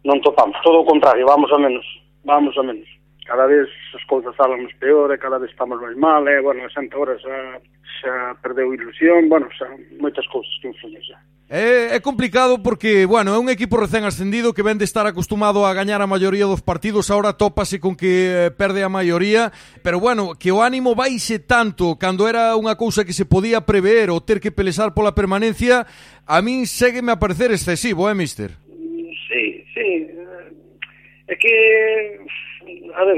[0.01, 1.85] Non topamos, todo o contrario, vamos a menos,
[2.25, 2.89] vamos a menos.
[3.29, 6.73] Cada vez as cousas salan peor e cada vez estamos máis mal, e, bueno, a
[6.73, 7.61] xente horas a
[8.01, 9.67] xa perdeu ilusión, bueno, xa
[9.99, 11.17] moitas cousas que influyen xa.
[11.47, 15.61] É, é complicado porque, bueno, é un equipo recén ascendido que ven de estar acostumado
[15.61, 19.53] a gañar a maioría dos partidos, ahora tópase con que eh, perde a maioría,
[19.85, 24.09] pero bueno, que o ánimo baixe tanto cando era unha cousa que se podía prever
[24.09, 25.85] ou ter que pelesar pola permanencia,
[26.25, 28.57] a min ségueme a parecer excesivo, eh, mister?
[29.29, 29.89] Sí, sí.
[31.29, 31.53] É que,
[32.89, 33.17] a ver,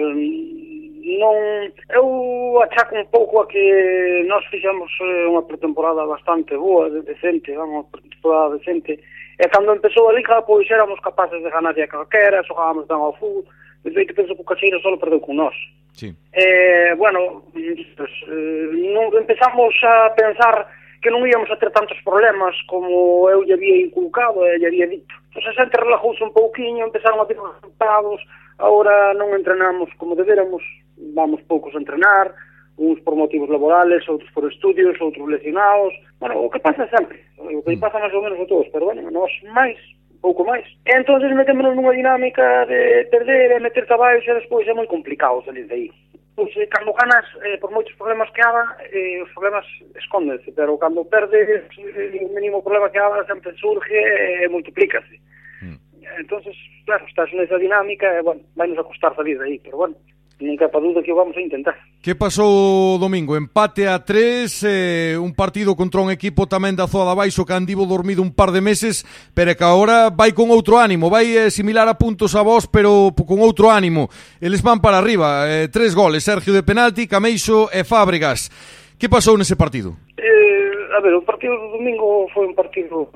[1.16, 7.56] non eu achaco un pouco a que nós fixemos eh, unha pretemporada bastante boa, decente,
[7.56, 9.00] vamos, pretemporada decente.
[9.40, 13.16] E cando empezou a liga, pois éramos capaces de ganar a calquera, xogábamos ben ao
[13.16, 13.48] fútbol,
[13.88, 15.56] de feito penso que o Caxeiro só perdeu con nós.
[15.94, 16.12] Sí.
[16.34, 20.68] Eh, bueno, pues, eh, non, empezamos a pensar
[21.02, 24.90] que non íamos a ter tantos problemas como eu lle había inculcado e lle había
[24.90, 25.14] dito.
[25.32, 28.20] Entón, a xente relajouse un pouquiño, empezaron a ter resultados,
[28.58, 30.66] agora non entrenamos como deberamos,
[30.98, 32.34] vamos poucos a entrenar,
[32.78, 37.62] uns por motivos laborales, outros por estudios, outros lesionados, bueno, o que pasa sempre, o
[37.64, 37.80] que mm.
[37.80, 39.78] pasa máis ou menos a todos, pero bueno, nós máis,
[40.22, 40.66] pouco máis.
[40.86, 45.42] E entón metémonos nunha dinámica de perder e meter abaixo e despois é moi complicado
[45.46, 45.90] salir de aí.
[46.38, 49.66] Pois, eh, cando ganas, eh, por moitos problemas que haban, eh, os problemas
[49.98, 55.18] escóndense, pero cando perdes, eh, o mínimo problema que haban sempre surge e eh, multiplícase.
[55.66, 55.82] Mm.
[56.22, 56.54] Entonces,
[56.86, 59.98] claro, estás nesa dinámica e, bueno, vai nos a costar salir de aí, pero bueno,
[60.40, 61.76] nunca pa dúda que o vamos a intentar.
[62.02, 63.36] Que pasou domingo?
[63.36, 67.58] Empate a tres, eh, un partido contra un equipo tamén da zoa da baixo que
[67.58, 69.02] andivo dormido un par de meses,
[69.34, 73.10] pero que agora vai con outro ánimo, vai eh, similar a puntos a vos, pero
[73.14, 74.10] con outro ánimo.
[74.38, 78.54] Eles van para arriba, eh, tres goles, Sergio de penalti, Cameixo e Fábregas.
[78.98, 79.98] Que pasou nese partido?
[80.18, 83.10] Eh, a ver, o partido do domingo foi un partido...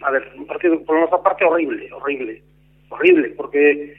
[0.00, 2.40] A ver, un partido, por nosa parte, horrible, horrible,
[2.88, 3.92] horrible, porque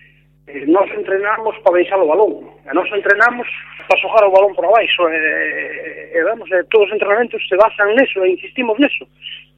[0.49, 2.49] eh, nós entrenamos para deixar o balón.
[2.65, 3.47] E nós entrenamos
[3.87, 5.07] para xogar o balón por abaixo.
[5.09, 9.05] E, e, vamos, e, todos os entrenamentos se basan neso e insistimos neso.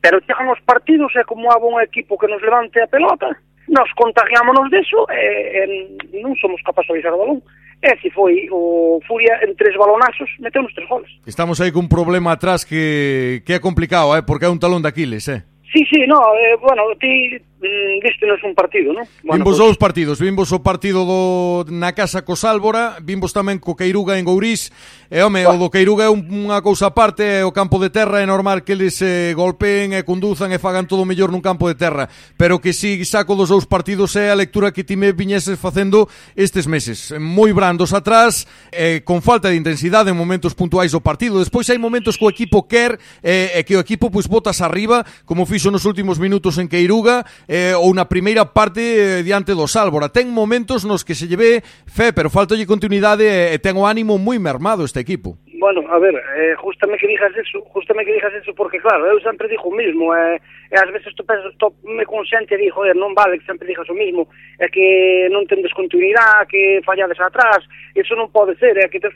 [0.01, 3.31] Pero chegan os partidos e como há un equipo que nos levante a pelota,
[3.67, 7.39] nós contagiámonos deso e, e non somos capaces de deixar o balón.
[7.81, 11.09] E si foi o Furia en tres balonazos, meteu nos tres goles.
[11.25, 14.21] Estamos aí cun problema atrás que, que é complicado, eh?
[14.21, 15.41] porque é un talón de Aquiles, eh?
[15.73, 19.05] Sí, sí, no, eh, bueno, ti, mm, vístenos un partido, non?
[19.21, 23.77] Bueno, vimos dous partidos, vimos o partido do na casa co Sálvora, vimos tamén co
[23.77, 24.73] Queiruga en Gourís,
[25.07, 25.53] e home, bah.
[25.53, 28.73] o do Queiruga é un, unha cousa aparte, o campo de terra é normal que
[28.73, 32.73] eles eh, golpeen e conduzan e fagan todo mellor nun campo de terra, pero que
[32.73, 37.13] si saco dos dous partidos é a lectura que ti me viñeses facendo estes meses,
[37.21, 41.77] moi brandos atrás, eh, con falta de intensidade en momentos puntuais do partido, despois hai
[41.77, 45.85] momentos co equipo quer, eh, e que o equipo pois botas arriba, como fixo nos
[45.85, 47.21] últimos minutos en Queiruga,
[47.51, 50.07] eh, ou na primeira parte eh, diante do Sálvora.
[50.07, 54.15] Ten momentos nos que se lleve fe, pero faltalle continuidade e eh, ten o ánimo
[54.15, 55.35] moi mermado este equipo.
[55.59, 59.19] Bueno, a ver, eh, justame que digas eso, justame que digas eso porque claro, eu
[59.19, 60.39] sempre dixo o mismo, eh,
[60.71, 63.85] e ás veces tu penso, to, me consciente e digo, non vale que sempre digas
[63.91, 68.87] o mismo, é que non tendes continuidade, que fallades atrás, eso non pode ser, é
[68.87, 69.11] que te...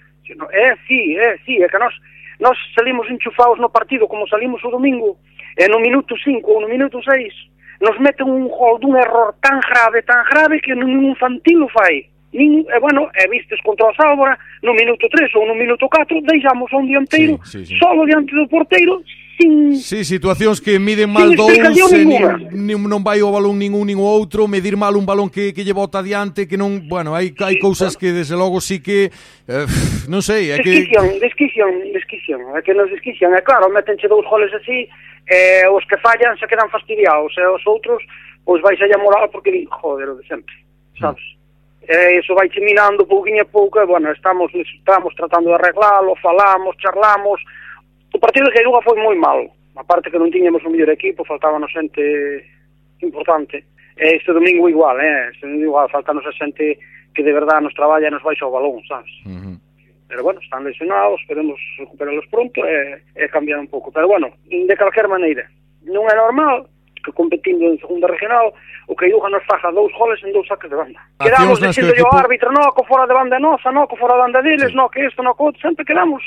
[0.52, 1.96] é sí, é sí, é que nós
[2.44, 5.16] nós salimos enchufados no partido como salimos o domingo,
[5.56, 9.60] e no minuto 5 ou no minuto 6 nos meten un gol dun error tan
[9.60, 12.08] grave, tan grave que non un fantino fai.
[12.36, 16.20] Nin, e, bueno, e vistes contra o Sálvora no minuto 3 ou no minuto 4
[16.20, 17.80] deixamos a un dianteiro sí, sí, sí.
[17.80, 19.00] solo diante do porteiro
[19.38, 19.76] sin...
[19.76, 24.00] Sí, situacións que miden mal dous, eh, nin, non vai o balón nin un nin
[24.00, 27.32] o outro, medir mal un balón que, que lle bota adiante, que non, bueno, hai,
[27.40, 28.00] hai cousas bueno.
[28.00, 29.12] que desde logo sí que,
[29.48, 29.68] eh,
[30.12, 30.88] non sei, é que...
[30.88, 34.88] Desquician, desquician, desquician, é que nos desquician, É claro, metenche dous goles así,
[35.28, 38.04] eh, os que fallan se quedan fastidiados, e eh, os outros,
[38.46, 40.54] pois vais a moral porque din, joder, o de sempre,
[41.00, 41.24] sabes?
[41.24, 41.36] Mm.
[41.86, 46.16] E eh, iso vai minando pouquinho a pouco, e, bueno, estamos, estamos tratando de arreglalo,
[46.18, 47.42] falamos, charlamos.
[48.14, 51.26] O partido de Geiruga foi moi mal, a parte que non tiñamos o mellor equipo,
[51.26, 52.02] faltábanos xente
[53.02, 53.66] importante.
[53.98, 55.30] E este domingo igual, eh?
[55.30, 56.80] este domingo igual, faltános a xente
[57.14, 59.12] que de verdade nos traballa e nos baixa o balón, sabes?
[59.26, 59.56] Uh -huh
[60.16, 63.92] pero bueno, están lesionados, esperemos recuperalos pronto e, e cambiar un pouco.
[63.92, 65.44] Pero bueno, de calquer maneira,
[65.84, 66.72] non é normal
[67.04, 68.56] que competindo en segunda regional
[68.88, 71.04] o Caiuga nos faja dous goles en dous saques de banda.
[71.20, 72.08] Quedamos dicindo equipo...
[72.08, 74.78] o árbitro, no, que fora de banda nosa, no, que fora de banda deles, sí.
[74.80, 76.24] no, que isto, no, que outro, sempre quedamos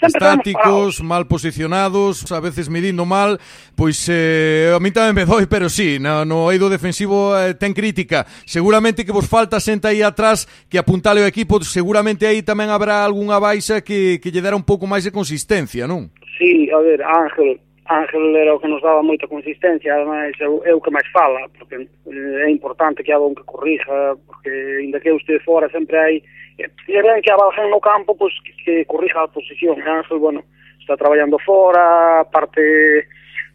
[0.00, 3.38] estáticos, mal posicionados, a veces medindo mal,
[3.74, 7.74] pois eh, a mí tamén me doi, pero sí, no, no eido defensivo eh, ten
[7.74, 8.24] crítica.
[8.46, 13.02] Seguramente que vos falta xente aí atrás que apuntale o equipo, seguramente aí tamén habrá
[13.02, 16.14] algunha baixa que, que lle dera un pouco máis de consistencia, non?
[16.38, 17.58] Sí, a ver, Ángel,
[17.88, 21.74] Ángel era o que nos daba moita consistencia, ademais eu, o que máis fala, porque
[21.74, 25.96] eh, é importante que haga un que corrija, porque ainda que eu estive fora sempre
[25.98, 26.22] hai
[26.58, 29.80] Eh, Tiveron que avanzan no campo pois, pues, que, que corrija a posición.
[29.80, 30.42] Ángel, bueno,
[30.80, 33.06] está traballando fora, parte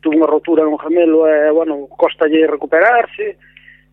[0.04, 3.40] tuvo unha rotura no gemelo, e, eh, bueno, costalle recuperarse,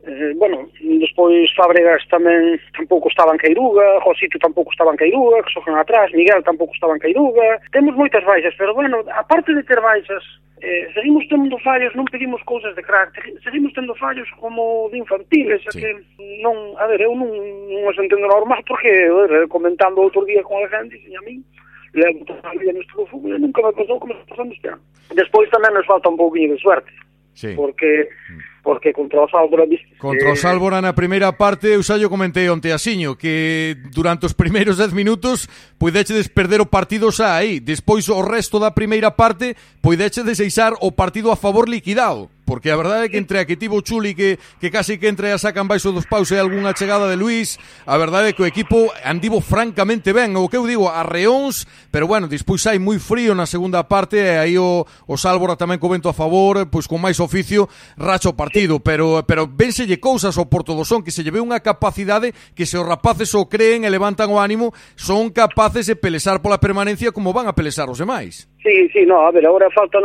[0.03, 5.53] Eh, bueno, despois Fábregas tamén tampouco estaba en Cairuga, Josito tampouco estaba en Cairuga, que
[5.53, 7.61] xogan atrás, Miguel tampouco estaba en Cairuga.
[7.69, 10.25] Temos moitas baixas, pero bueno, aparte de ter baixas,
[10.65, 13.13] eh, seguimos tendo fallos, non pedimos cousas de crack,
[13.45, 15.85] seguimos tendo fallos como de infantiles, sí.
[15.85, 15.93] que
[16.41, 17.29] non, a ver, eu non,
[17.69, 21.45] non os entendo normal porque, ver, comentando outro día con a gente, e a min,
[21.93, 24.81] levo toda a vida neste fútbol e nunca me pasou como se pasou este ano.
[25.13, 26.89] Despois tamén nos falta un pouquinho de suerte,
[27.37, 27.53] sí.
[27.53, 29.31] porque mm porque contra os
[29.68, 33.77] viste Contra o Sálvora eh, na primeira parte, eu xa yo comentei onte asiño, que
[33.92, 35.49] durante os primeiros 10 minutos
[35.81, 37.57] poidéchedes perder o partido xa aí.
[37.57, 42.29] Despois o resto da primeira parte poidéchedes deixar o partido a favor liquidado.
[42.51, 45.31] Porque a verdade é que entre a que tivo Chuli que, que casi que entre
[45.31, 48.51] a sacan baixo dos paus e algunha chegada de Luis, a verdade é que o
[48.51, 52.99] equipo andivo francamente ben, o que eu digo, a reóns, pero bueno, despois hai moi
[52.99, 56.90] frío na segunda parte e aí o, o Sálvora tamén co vento a favor, pois
[56.90, 61.14] con máis oficio, racho o partido, pero pero venselle cousas ao Porto do Son que
[61.14, 65.31] se lleve unha capacidade que se os rapaces o creen e levantan o ánimo, son
[65.31, 68.51] capaces capaces de pelesar pola permanencia como van a pelesar os demais.
[68.63, 69.99] Sí, sí, no, a ver, agora falta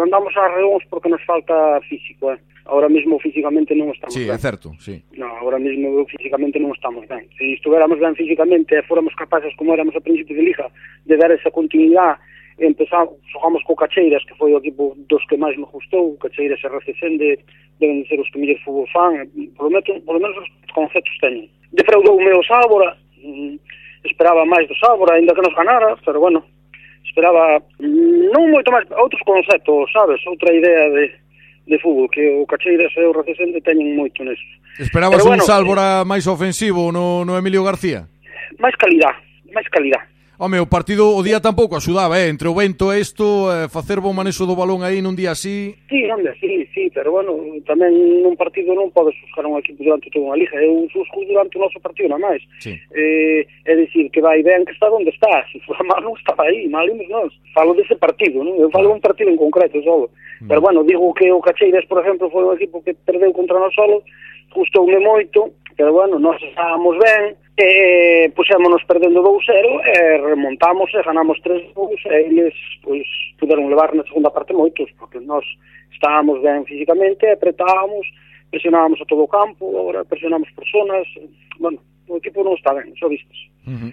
[0.00, 2.38] andamos a reuns porque nos falta físico, eh.
[2.64, 4.32] Ahora mismo físicamente non estamos sí, ben.
[4.32, 4.96] Sí, é certo, sí.
[5.20, 7.28] No, ahora mismo físicamente non estamos ben.
[7.36, 10.72] Se estuviéramos ben físicamente e fóramos capaces como éramos a principio de liga
[11.04, 12.16] de dar esa continuidade
[12.60, 16.60] empezamos, xogamos co Cacheiras, que foi o equipo dos que máis me gustou, o Cacheiras
[16.60, 17.40] e Recesende
[17.80, 19.24] deben ser os que mellor fútbol fan,
[19.56, 21.48] polo menos, polo menos os conceptos teñen.
[21.72, 23.56] Defraudou o meu Sábora, mm,
[24.04, 26.44] esperaba máis do Sábora, aínda que nos ganara, pero bueno,
[27.04, 31.10] esperaba mm, non moito máis, outros conceptos, sabes, outra idea de,
[31.66, 34.42] de fútbol, que o Cacheiras e o Recesente teñen moito neso.
[34.78, 38.08] Esperabas bueno, un Sálvora eh, máis ofensivo no, no Emilio García?
[38.58, 39.14] Máis calidad,
[39.52, 40.00] máis calidad.
[40.42, 42.32] Home, o partido o día tampouco axudaba, eh?
[42.32, 45.76] entre o vento e isto, eh, facer bom manexo do balón aí nun día así...
[45.84, 47.36] Sí, onde, sí, sí, pero bueno,
[47.68, 47.92] tamén
[48.24, 51.60] nun partido non podes buscar un equipo durante toda unha liga, eu busco durante o
[51.60, 52.40] noso partido, na máis.
[52.56, 52.72] Sí.
[52.72, 56.48] Eh, é dicir, que vai ben que está onde está, se for mal non estaba
[56.48, 57.36] aí, mal imos nós.
[57.52, 58.56] Falo dese partido, non?
[58.56, 60.08] Eu falo un partido en concreto, solo.
[60.40, 60.48] Mm.
[60.48, 63.76] Pero bueno, digo que o Cacheiras, por exemplo, foi un equipo que perdeu contra nós
[63.76, 64.00] solo,
[64.56, 71.40] custoume moito, pero bueno, nós estábamos ben, e puxémonos perdendo 2-0, e remontamos e ganamos
[71.40, 71.72] 3-2,
[72.04, 72.52] e eles
[72.84, 73.08] pois,
[73.40, 75.40] puderon levar na segunda parte moitos, porque nós
[75.90, 78.04] estábamos ben físicamente, apretábamos,
[78.52, 81.08] presionábamos a todo o campo, agora presionamos personas,
[81.56, 81.80] bueno,
[82.12, 83.40] o equipo non está ben, xa vistes.
[83.64, 83.92] Uh -huh.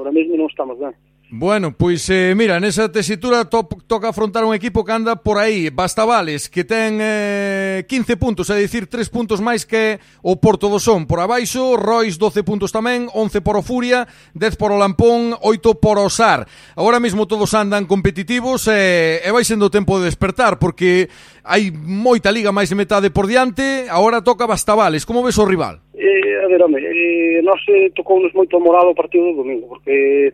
[0.00, 0.96] Ahora mesmo non estamos ben.
[1.36, 5.66] Bueno, pois eh, mira, nesa tesitura to toca afrontar un equipo que anda por aí,
[5.66, 10.78] Bastavales, que ten eh, 15 puntos, é dicir, 3 puntos máis que o Porto do
[10.78, 11.10] Son.
[11.10, 14.06] Por abaixo, Rois 12 puntos tamén, 11 por o Furia,
[14.38, 16.46] 10 por o Lampón, 8 por o Sar.
[16.78, 21.10] Agora mesmo todos andan competitivos eh, e vai sendo tempo de despertar, porque
[21.42, 25.02] hai moita liga máis de metade por diante, agora toca Bastavales.
[25.02, 25.82] Como ves o rival?
[25.98, 29.66] Eh, a ver, home, eh, non eh, tocou nos moito morado o partido do domingo,
[29.66, 30.30] porque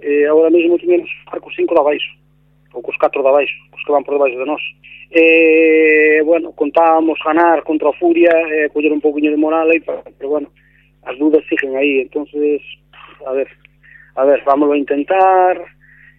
[0.00, 2.12] eh, agora mesmo tiñemos que estar cos 5 de baixo,
[2.72, 4.62] ou cos 4 de baixo, cos que van por debaixo de nós.
[5.10, 10.28] Eh, bueno, contábamos ganar contra a Furia, eh, coller un pouquinho de moral, aí, pero
[10.28, 10.48] bueno,
[11.04, 12.62] as dudas siguen aí, entonces,
[13.26, 13.48] a ver,
[14.16, 15.62] a ver, vamos a intentar,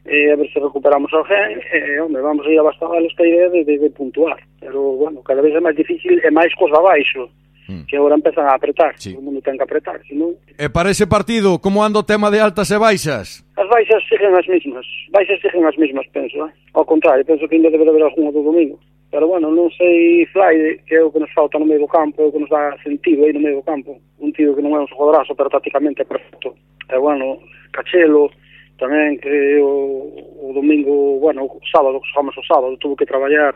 [0.05, 3.49] eh, a ver se recuperamos alguén, eh, hombre, vamos a ir a Bastabalos esta idea
[3.49, 7.27] de, de, de puntuar, pero bueno, cada vez é máis difícil e máis cos abaixo,
[7.67, 7.85] mm.
[7.87, 9.15] que agora empezan a apretar, sí.
[9.15, 10.37] o mundo ten que apretar, senón...
[10.57, 13.43] E eh, para ese partido, como anda o tema de altas e baixas?
[13.57, 16.51] As baixas siguen as mismas, baixas siguen as mismas, penso, eh?
[16.73, 20.83] ao contrario, penso que ainda debe haber algunha do domingo, pero bueno, non sei Fly,
[20.85, 22.75] que é o que nos falta no meio do campo, é o que nos dá
[22.83, 26.03] sentido aí no meio do campo, un tío que non é un jogadorazo, pero tácticamente
[26.03, 26.53] é perfecto,
[26.89, 27.39] e bueno,
[27.71, 28.29] Cachelo,
[28.75, 33.55] tamén que o, o domingo, bueno, o sábado, que xogamos o sábado, tuvo que traballar,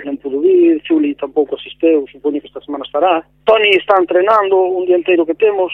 [0.00, 3.20] non pudo vir, Chuli tampouco asisteu, supoño que esta semana estará.
[3.44, 5.72] Tony está entrenando un día inteiro que temos,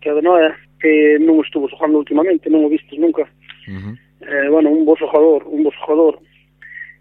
[0.00, 3.26] que a de Noé, que non estuvo xogando últimamente, non o vistes nunca.
[3.66, 3.94] Uh -huh.
[4.22, 6.14] eh, bueno, un bo xogador, un bo xogador,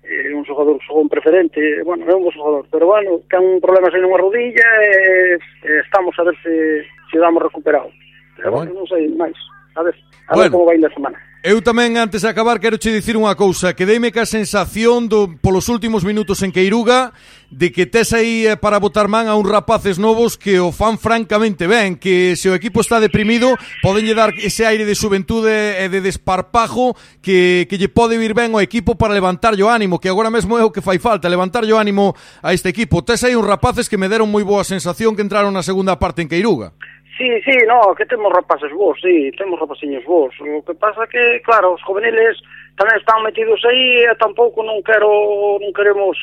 [0.04, 3.94] eh, un xogador xogón preferente, bueno, é un bo xogador, pero bueno, ten un problema
[3.94, 7.94] sen unha rodilla e eh, estamos a ver se, se damos recuperado.
[8.36, 9.38] Pero ah, bueno, bueno non sei máis,
[9.78, 9.96] a ver,
[10.30, 10.42] a bueno.
[10.42, 11.18] ver como vai na semana.
[11.46, 15.30] Eu tamén antes de acabar quero che dicir unha cousa que deime ca sensación do,
[15.38, 17.14] polos últimos minutos en Queiruga
[17.54, 20.98] de que tes aí eh, para botar man a uns rapaces novos que o fan
[20.98, 23.54] francamente ben, que se o equipo está deprimido
[23.86, 28.50] podenlle dar ese aire de xuventude e de desparpajo que, que lle pode vir ben
[28.50, 31.62] ao equipo para levantar o ánimo, que agora mesmo é o que fai falta Levantar
[31.62, 33.06] o ánimo a este equipo.
[33.06, 36.26] Tes aí uns rapaces que me deron moi boa sensación que entraron na segunda parte
[36.26, 36.74] en Queiruga.
[37.18, 40.36] Sí, sí, no, que temos rapaces vos, sí, temos rapaciños vos.
[40.42, 42.36] O que pasa que, claro, os juveniles
[42.76, 46.20] tamén están metidos aí e tampouco non quero, non queremos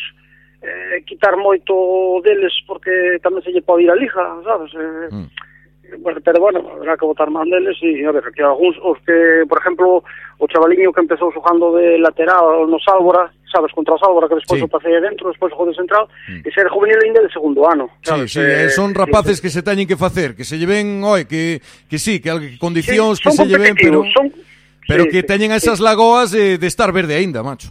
[0.61, 4.69] eh, quitar moito deles porque tamén se lle pode ir a lija, sabes?
[4.77, 5.29] Eh, mm.
[6.05, 9.49] Bueno, pero bueno, habrá que votar máis deles e, a ver, que algúns, os que,
[9.49, 10.05] por exemplo,
[10.41, 14.59] o chavaliño que empezou xogando de lateral nos Álvoras, sabes, contra o Sálvora, que despois
[14.59, 14.65] Sí.
[14.65, 14.67] sí.
[14.67, 16.09] o pasei dentro, despois o de central,
[16.43, 17.93] e ser juvenil ainda de segundo ano.
[18.01, 18.33] Sí, sabes?
[18.33, 21.61] sí, Eh, eh, son rapaces que se teñen que facer, que se lleven, oi, que,
[21.87, 24.33] que sí, que, que condicións Sí, que se lleven, pero son-
[24.89, 25.61] pero sí, que sí, teñen sí.
[25.63, 27.69] esas lagoas de, de estar verde aínda, macho.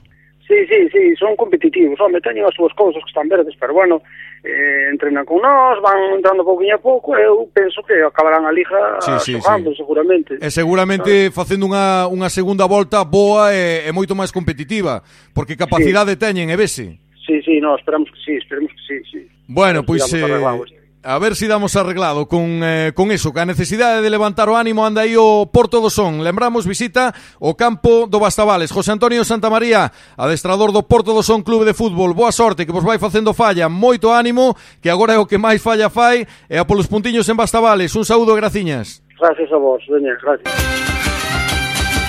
[0.47, 4.03] Sí, sí, sí, son competitivos, home, teñen as súas cousas que están verdes, pero bueno,
[4.43, 8.97] eh, entrenan con nós, van entrando pouquinho a pouco, eu penso que acabarán a liga
[8.99, 9.77] sí, sí, xogando, sí.
[9.77, 10.37] seguramente.
[10.41, 11.35] E seguramente ¿sabes?
[11.35, 16.19] facendo unha, unha segunda volta boa e, e moito máis competitiva, porque capacidade sí.
[16.19, 16.97] teñen e vese.
[17.21, 19.21] Sí, sí, no, esperamos que sí, esperemos que sí, sí.
[19.45, 23.45] Bueno, pois pues, eh, A ver si damos arreglado con, eh, con eso, que a
[23.45, 26.21] necesidade de levantar o ánimo anda aí o Porto do Son.
[26.21, 28.69] Lembramos, visita o campo do Bastavales.
[28.69, 32.13] José Antonio Santa María, adestrador do Porto do Son Clube de Fútbol.
[32.13, 33.65] Boa sorte, que vos vai facendo falla.
[33.67, 37.37] Moito ánimo, que agora é o que máis falla fai, e a polos puntiños en
[37.37, 37.97] Bastavales.
[37.97, 39.01] Un saúdo, graciñas.
[39.17, 40.53] Gracias a vos, doña, gracias.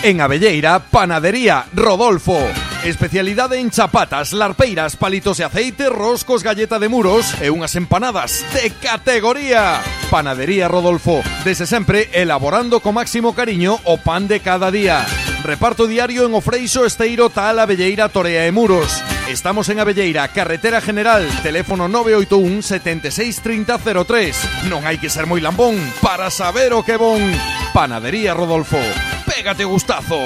[0.04, 2.36] En Abelleira, Panadería Rodolfo.
[2.84, 8.74] Especialidade en chapatas, larpeiras, palitos de aceite, roscos, galleta de muros e unhas empanadas de
[8.82, 9.78] categoría.
[10.10, 15.06] Panadería Rodolfo, desde sempre elaborando con máximo cariño o pan de cada día.
[15.46, 18.98] Reparto diario en Ofreixo, Esteiro, Tal, Abelleira, Torea e Muros.
[19.30, 24.66] Estamos en Abelleira, Carretera General, teléfono 981 76 30 03.
[24.66, 27.22] Non hai que ser moi lambón para saber o que bon.
[27.70, 28.82] Panadería Rodolfo.
[29.22, 30.18] Pégate gustazo.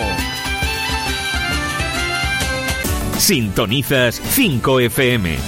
[3.18, 5.38] Sintonizas 5FM.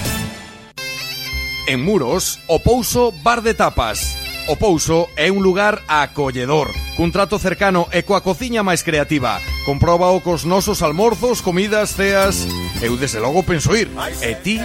[1.69, 4.17] En Muros, o Pouso Bar de Tapas.
[4.49, 9.37] O Pouso é un lugar acolledor, cun trato cercano e coa cociña máis creativa.
[9.69, 12.49] Comproba o cos nosos almorzos, comidas, ceas...
[12.81, 13.93] Eu desde logo penso ir.
[14.25, 14.57] E ti?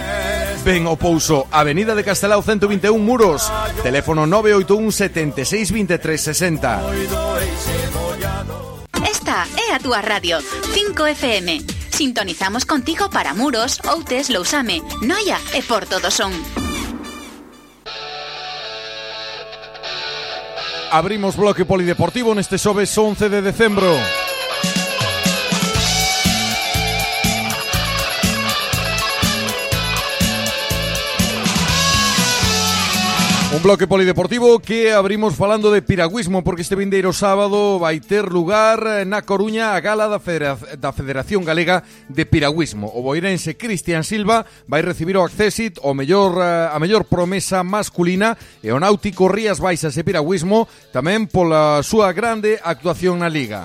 [0.64, 3.52] Ven ao Pouso, Avenida de Castelao 121 Muros.
[3.84, 6.80] Teléfono 981 76 23 60.
[9.04, 10.40] Esta é a túa radio,
[10.72, 11.73] 5FM.
[11.94, 16.34] Sintonizamos contigo para Muros, Outes, Lousame, Noia e Porto do Son.
[20.90, 23.94] Abrimos bloque polideportivo neste xoves 11 de decembro.
[33.64, 39.24] bloque polideportivo que abrimos falando de piragüismo porque este vindeiro sábado vai ter lugar na
[39.24, 41.80] Coruña a gala da, Federa da Federación Galega
[42.12, 42.92] de Piragüismo.
[42.92, 48.68] O boirense Cristian Silva vai recibir o accésit o mellor, a mellor promesa masculina e
[48.68, 53.64] o náutico Rías Baixas e Piragüismo tamén pola súa grande actuación na Liga.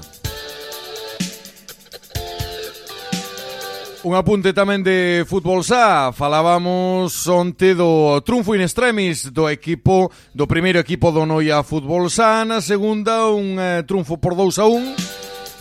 [4.01, 10.47] Un apunte tamén de fútbol xa, falábamos onte do triunfo in extremis do equipo, do
[10.47, 15.19] primeiro equipo do Noia Fútbol Xa, na segunda un eh, triunfo por 2 a 1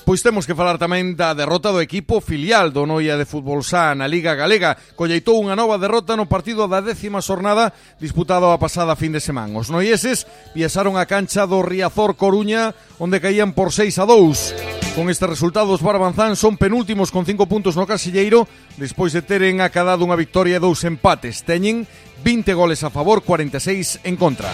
[0.09, 3.93] Pois temos que falar tamén da derrota do equipo filial do Noia de Fútbol Sá
[3.93, 4.73] na Liga Galega.
[4.97, 9.61] Colleitou unha nova derrota no partido da décima xornada disputado a pasada fin de semana.
[9.61, 10.25] Os noieses
[10.57, 14.97] viaxaron a cancha do Riazor Coruña onde caían por 6 a 2.
[14.97, 18.49] Con este resultado os Barbanzán son penúltimos con 5 puntos no Casilleiro
[18.81, 21.45] despois de teren acadado unha victoria e dous empates.
[21.45, 21.85] Teñen
[22.25, 24.49] 20 goles a favor, 46 en contra.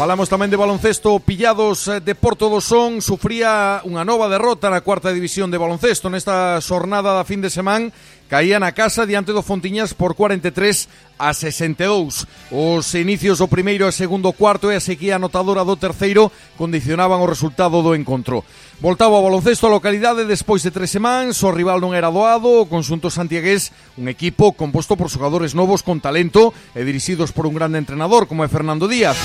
[0.00, 4.80] Falamos tamén de baloncesto pillados eh, de Porto do Son sufría unha nova derrota na
[4.80, 7.92] cuarta división de baloncesto nesta xornada da fin de semana
[8.32, 10.88] caían a casa diante do Fontiñas por 43
[11.20, 12.24] a 62.
[12.48, 17.28] Os inicios do primeiro e segundo cuarto e a sequía anotadora do terceiro condicionaban o
[17.28, 18.40] resultado do encontro.
[18.80, 22.70] Voltaba ao baloncesto a localidade despois de tres semanas, o rival non era doado, o
[22.72, 23.68] consunto santiagués,
[24.00, 28.40] un equipo composto por xogadores novos con talento e dirixidos por un grande entrenador como
[28.40, 29.20] é Fernando Díaz.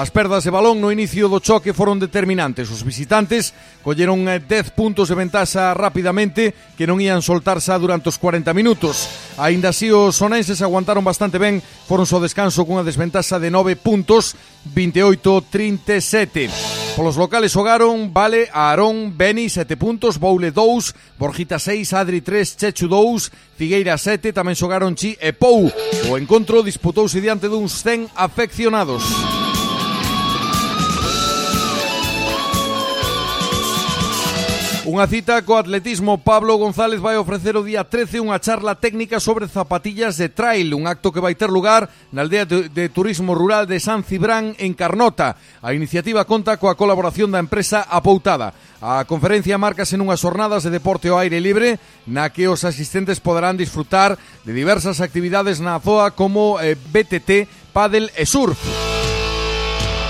[0.00, 2.72] As perdas de balón no inicio do choque foron determinantes.
[2.72, 3.52] Os visitantes
[3.84, 9.04] colleron eh, 10 puntos de ventaxa rapidamente que non ían soltarse durante os 40 minutos.
[9.36, 14.40] Aínda así, os sonenses aguantaron bastante ben, foron só descanso cunha desventaxa de 9 puntos,
[14.72, 16.48] 28-37.
[16.96, 22.88] Polos locales xogaron Vale, Aarón, Beni, 7 puntos, Boule 2, Borjita 6, Adri 3, Chechu
[22.88, 25.68] 2, Figueira 7, tamén xogaron Chi e Pou.
[26.08, 29.04] O encontro disputouse diante duns 100 afeccionados.
[34.80, 39.44] Unha cita co atletismo Pablo González vai ofrecer o día 13 unha charla técnica sobre
[39.44, 43.76] zapatillas de trail, un acto que vai ter lugar na aldea de turismo rural de
[43.76, 45.36] San Cibrán en Carnota.
[45.60, 48.56] A iniciativa conta coa colaboración da empresa Apoutada.
[48.80, 51.76] A conferencia márcase nunhas jornadas de deporte ao aire libre
[52.08, 54.16] na que os asistentes poderán disfrutar
[54.48, 57.44] de diversas actividades na zoa como eh, BTT,
[57.76, 58.56] pádel e surf.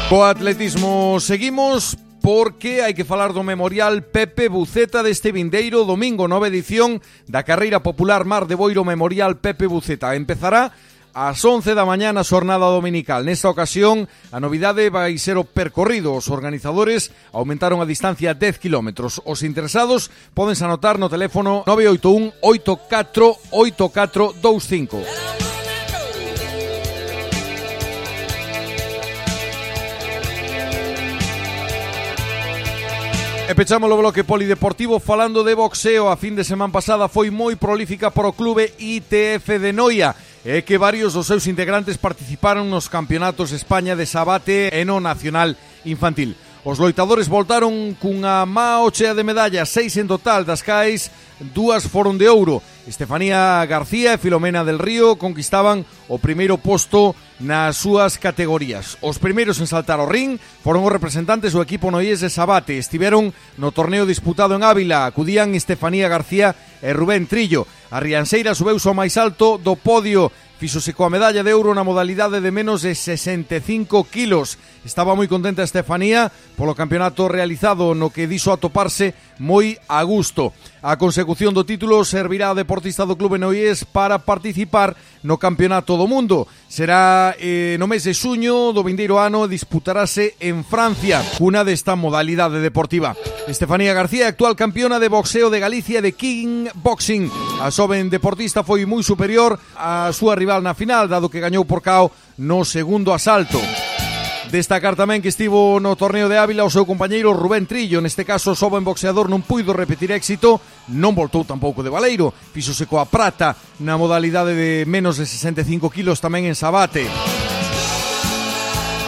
[0.07, 6.53] Co atletismo seguimos porque hai que falar do Memorial Pepe Buceta deste vindeiro domingo, nova
[6.53, 10.13] edición da Carreira Popular Mar de Boiro Memorial Pepe Buceta.
[10.13, 10.71] Empezará
[11.15, 13.25] ás 11 da mañá na xornada dominical.
[13.25, 16.15] Nesta ocasión, a novidade vai ser o percorrido.
[16.15, 19.09] Os organizadores aumentaron a distancia 10 km.
[19.25, 25.50] Os interesados podense anotar no teléfono 981 84 8425.
[33.51, 36.07] E pechamos o bloque polideportivo falando de boxeo.
[36.07, 40.15] A fin de semana pasada foi moi prolífica para o clube ITF de Noia
[40.47, 45.59] e que varios dos seus integrantes participaron nos campeonatos España de sabate e no nacional
[45.83, 46.39] infantil.
[46.63, 51.11] Os loitadores voltaron cunha má chea de medallas, seis en total, das cais
[51.51, 52.63] dúas foron de ouro.
[52.87, 59.01] Estefanía García e Filomena del Río conquistaban o primeiro posto nas súas categorías.
[59.01, 62.77] Os primeiros en saltar ao ring foron os representantes do equipo noies de Sabate.
[62.77, 65.09] Estiveron no torneo disputado en Ávila.
[65.09, 67.65] Acudían Estefanía García e Rubén Trillo.
[67.91, 70.29] A Rianseira subeuse ao máis alto do podio
[70.61, 74.61] Fíxose coa medalla de ouro na modalidade de menos de 65 kilos.
[74.85, 80.53] Estaba moi contenta Estefanía polo campeonato realizado no que dixo atoparse moi a gusto.
[80.81, 86.09] A consecución do título servirá ao deportista do Clube Noies para participar no Campeonato do
[86.09, 86.49] Mundo.
[86.73, 92.01] Será eh, no mes de suño do vindeiro ano e disputarase en Francia, cuna desta
[92.01, 93.13] modalidade deportiva.
[93.45, 97.29] Estefanía García, actual campeona de boxeo de Galicia de King Boxing.
[97.61, 101.85] A xoven deportista foi moi superior á súa rival na final, dado que gañou por
[101.85, 102.09] cao
[102.41, 103.61] no segundo asalto.
[104.51, 108.59] Destacar tamén que estivo no torneo de Ávila o seu compañeiro Rubén Trillo, neste caso
[108.59, 110.59] só en boxeador non puido repetir éxito,
[110.91, 116.19] non voltou tampouco de Valeiro, fixose coa prata na modalidade de menos de 65 kilos
[116.19, 117.07] tamén en Sabate.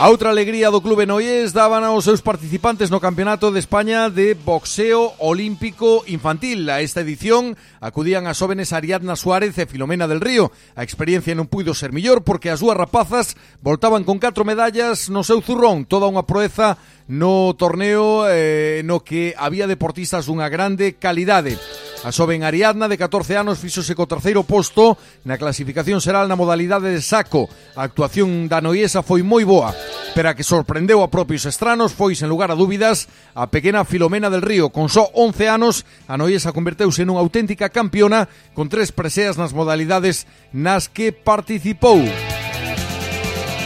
[0.03, 4.35] A outra alegría do Clube Noies daban aos seus participantes no Campeonato de España de
[4.35, 6.67] Boxeo Olímpico Infantil.
[6.75, 10.51] A esta edición acudían as jóvenes Ariadna Suárez e Filomena del Río.
[10.75, 15.23] A experiencia non puido ser millor porque as súas rapazas voltaban con catro medallas no
[15.23, 21.59] seu zurrón, toda unha proeza no torneo eh, no que había deportistas dunha grande calidade.
[22.03, 26.91] A xoven Ariadna de 14 anos fixose co terceiro posto na clasificación xeral na modalidade
[26.91, 27.47] de saco.
[27.79, 29.71] A actuación da noiesa foi moi boa,
[30.11, 33.07] pero a que sorprendeu a propios estranos foi, sen lugar a dúbidas,
[33.39, 34.75] a pequena Filomena del Río.
[34.75, 40.27] Con só 11 anos, a noiesa converteuse nunha auténtica campiona con tres preseas nas modalidades
[40.51, 42.03] nas que participou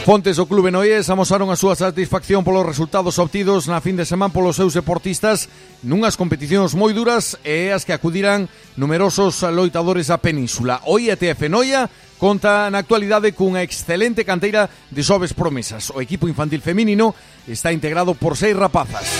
[0.07, 4.31] fontes do Clube Noíes amosaron a súa satisfacción polos resultados obtidos na fin de semana
[4.31, 5.51] polos seus deportistas
[5.83, 8.47] nunhas competicións moi duras e as que acudirán
[8.79, 10.79] numerosos loitadores da península.
[10.87, 15.91] O IETF Noia conta na actualidade cunha excelente canteira de xoves promesas.
[15.91, 17.11] O equipo infantil feminino
[17.43, 19.11] está integrado por seis rapazas.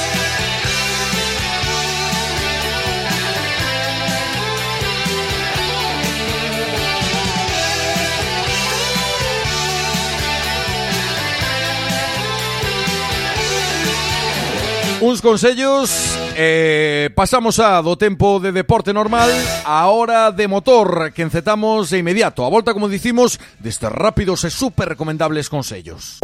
[14.99, 16.17] Uns consellos.
[16.35, 19.29] Eh, Pasamos a do tempo de deporte normal.
[19.65, 22.41] A hora de motor Que encetamos de inmediato.
[22.45, 26.17] A volta, como dicimos, destes rápidos e super recomendables consellos.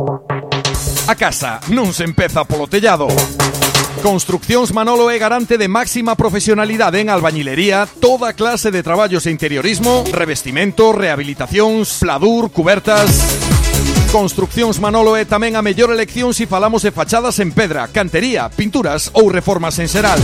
[1.06, 3.06] A casa non se empeza polo tellado.
[4.02, 10.04] Construccións Manolo é garante de máxima profesionalidade en albañilería, toda clase de traballos de interiorismo,
[10.10, 13.53] revestimento, rehabilitacións, pladur, cubertas...
[14.14, 19.10] Construccións Manolo é tamén a mellor elección se falamos de fachadas en pedra, cantería, pinturas
[19.18, 20.22] ou reformas en xeral.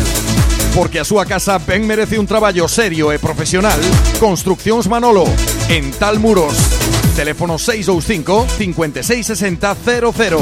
[0.77, 3.81] Porque a súa casa ben merece un traballo serio e profesional.
[4.21, 5.25] Construccións Manolo,
[5.73, 6.53] en Tal Muros.
[7.17, 10.37] Teléfono 625 5660 00.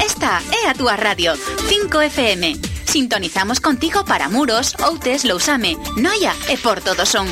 [0.00, 1.36] Esta é a túa radio,
[1.68, 2.56] 5FM.
[2.88, 7.28] Sintonizamos contigo para Muros, Outes, Lousame, Noia e Porto do Son.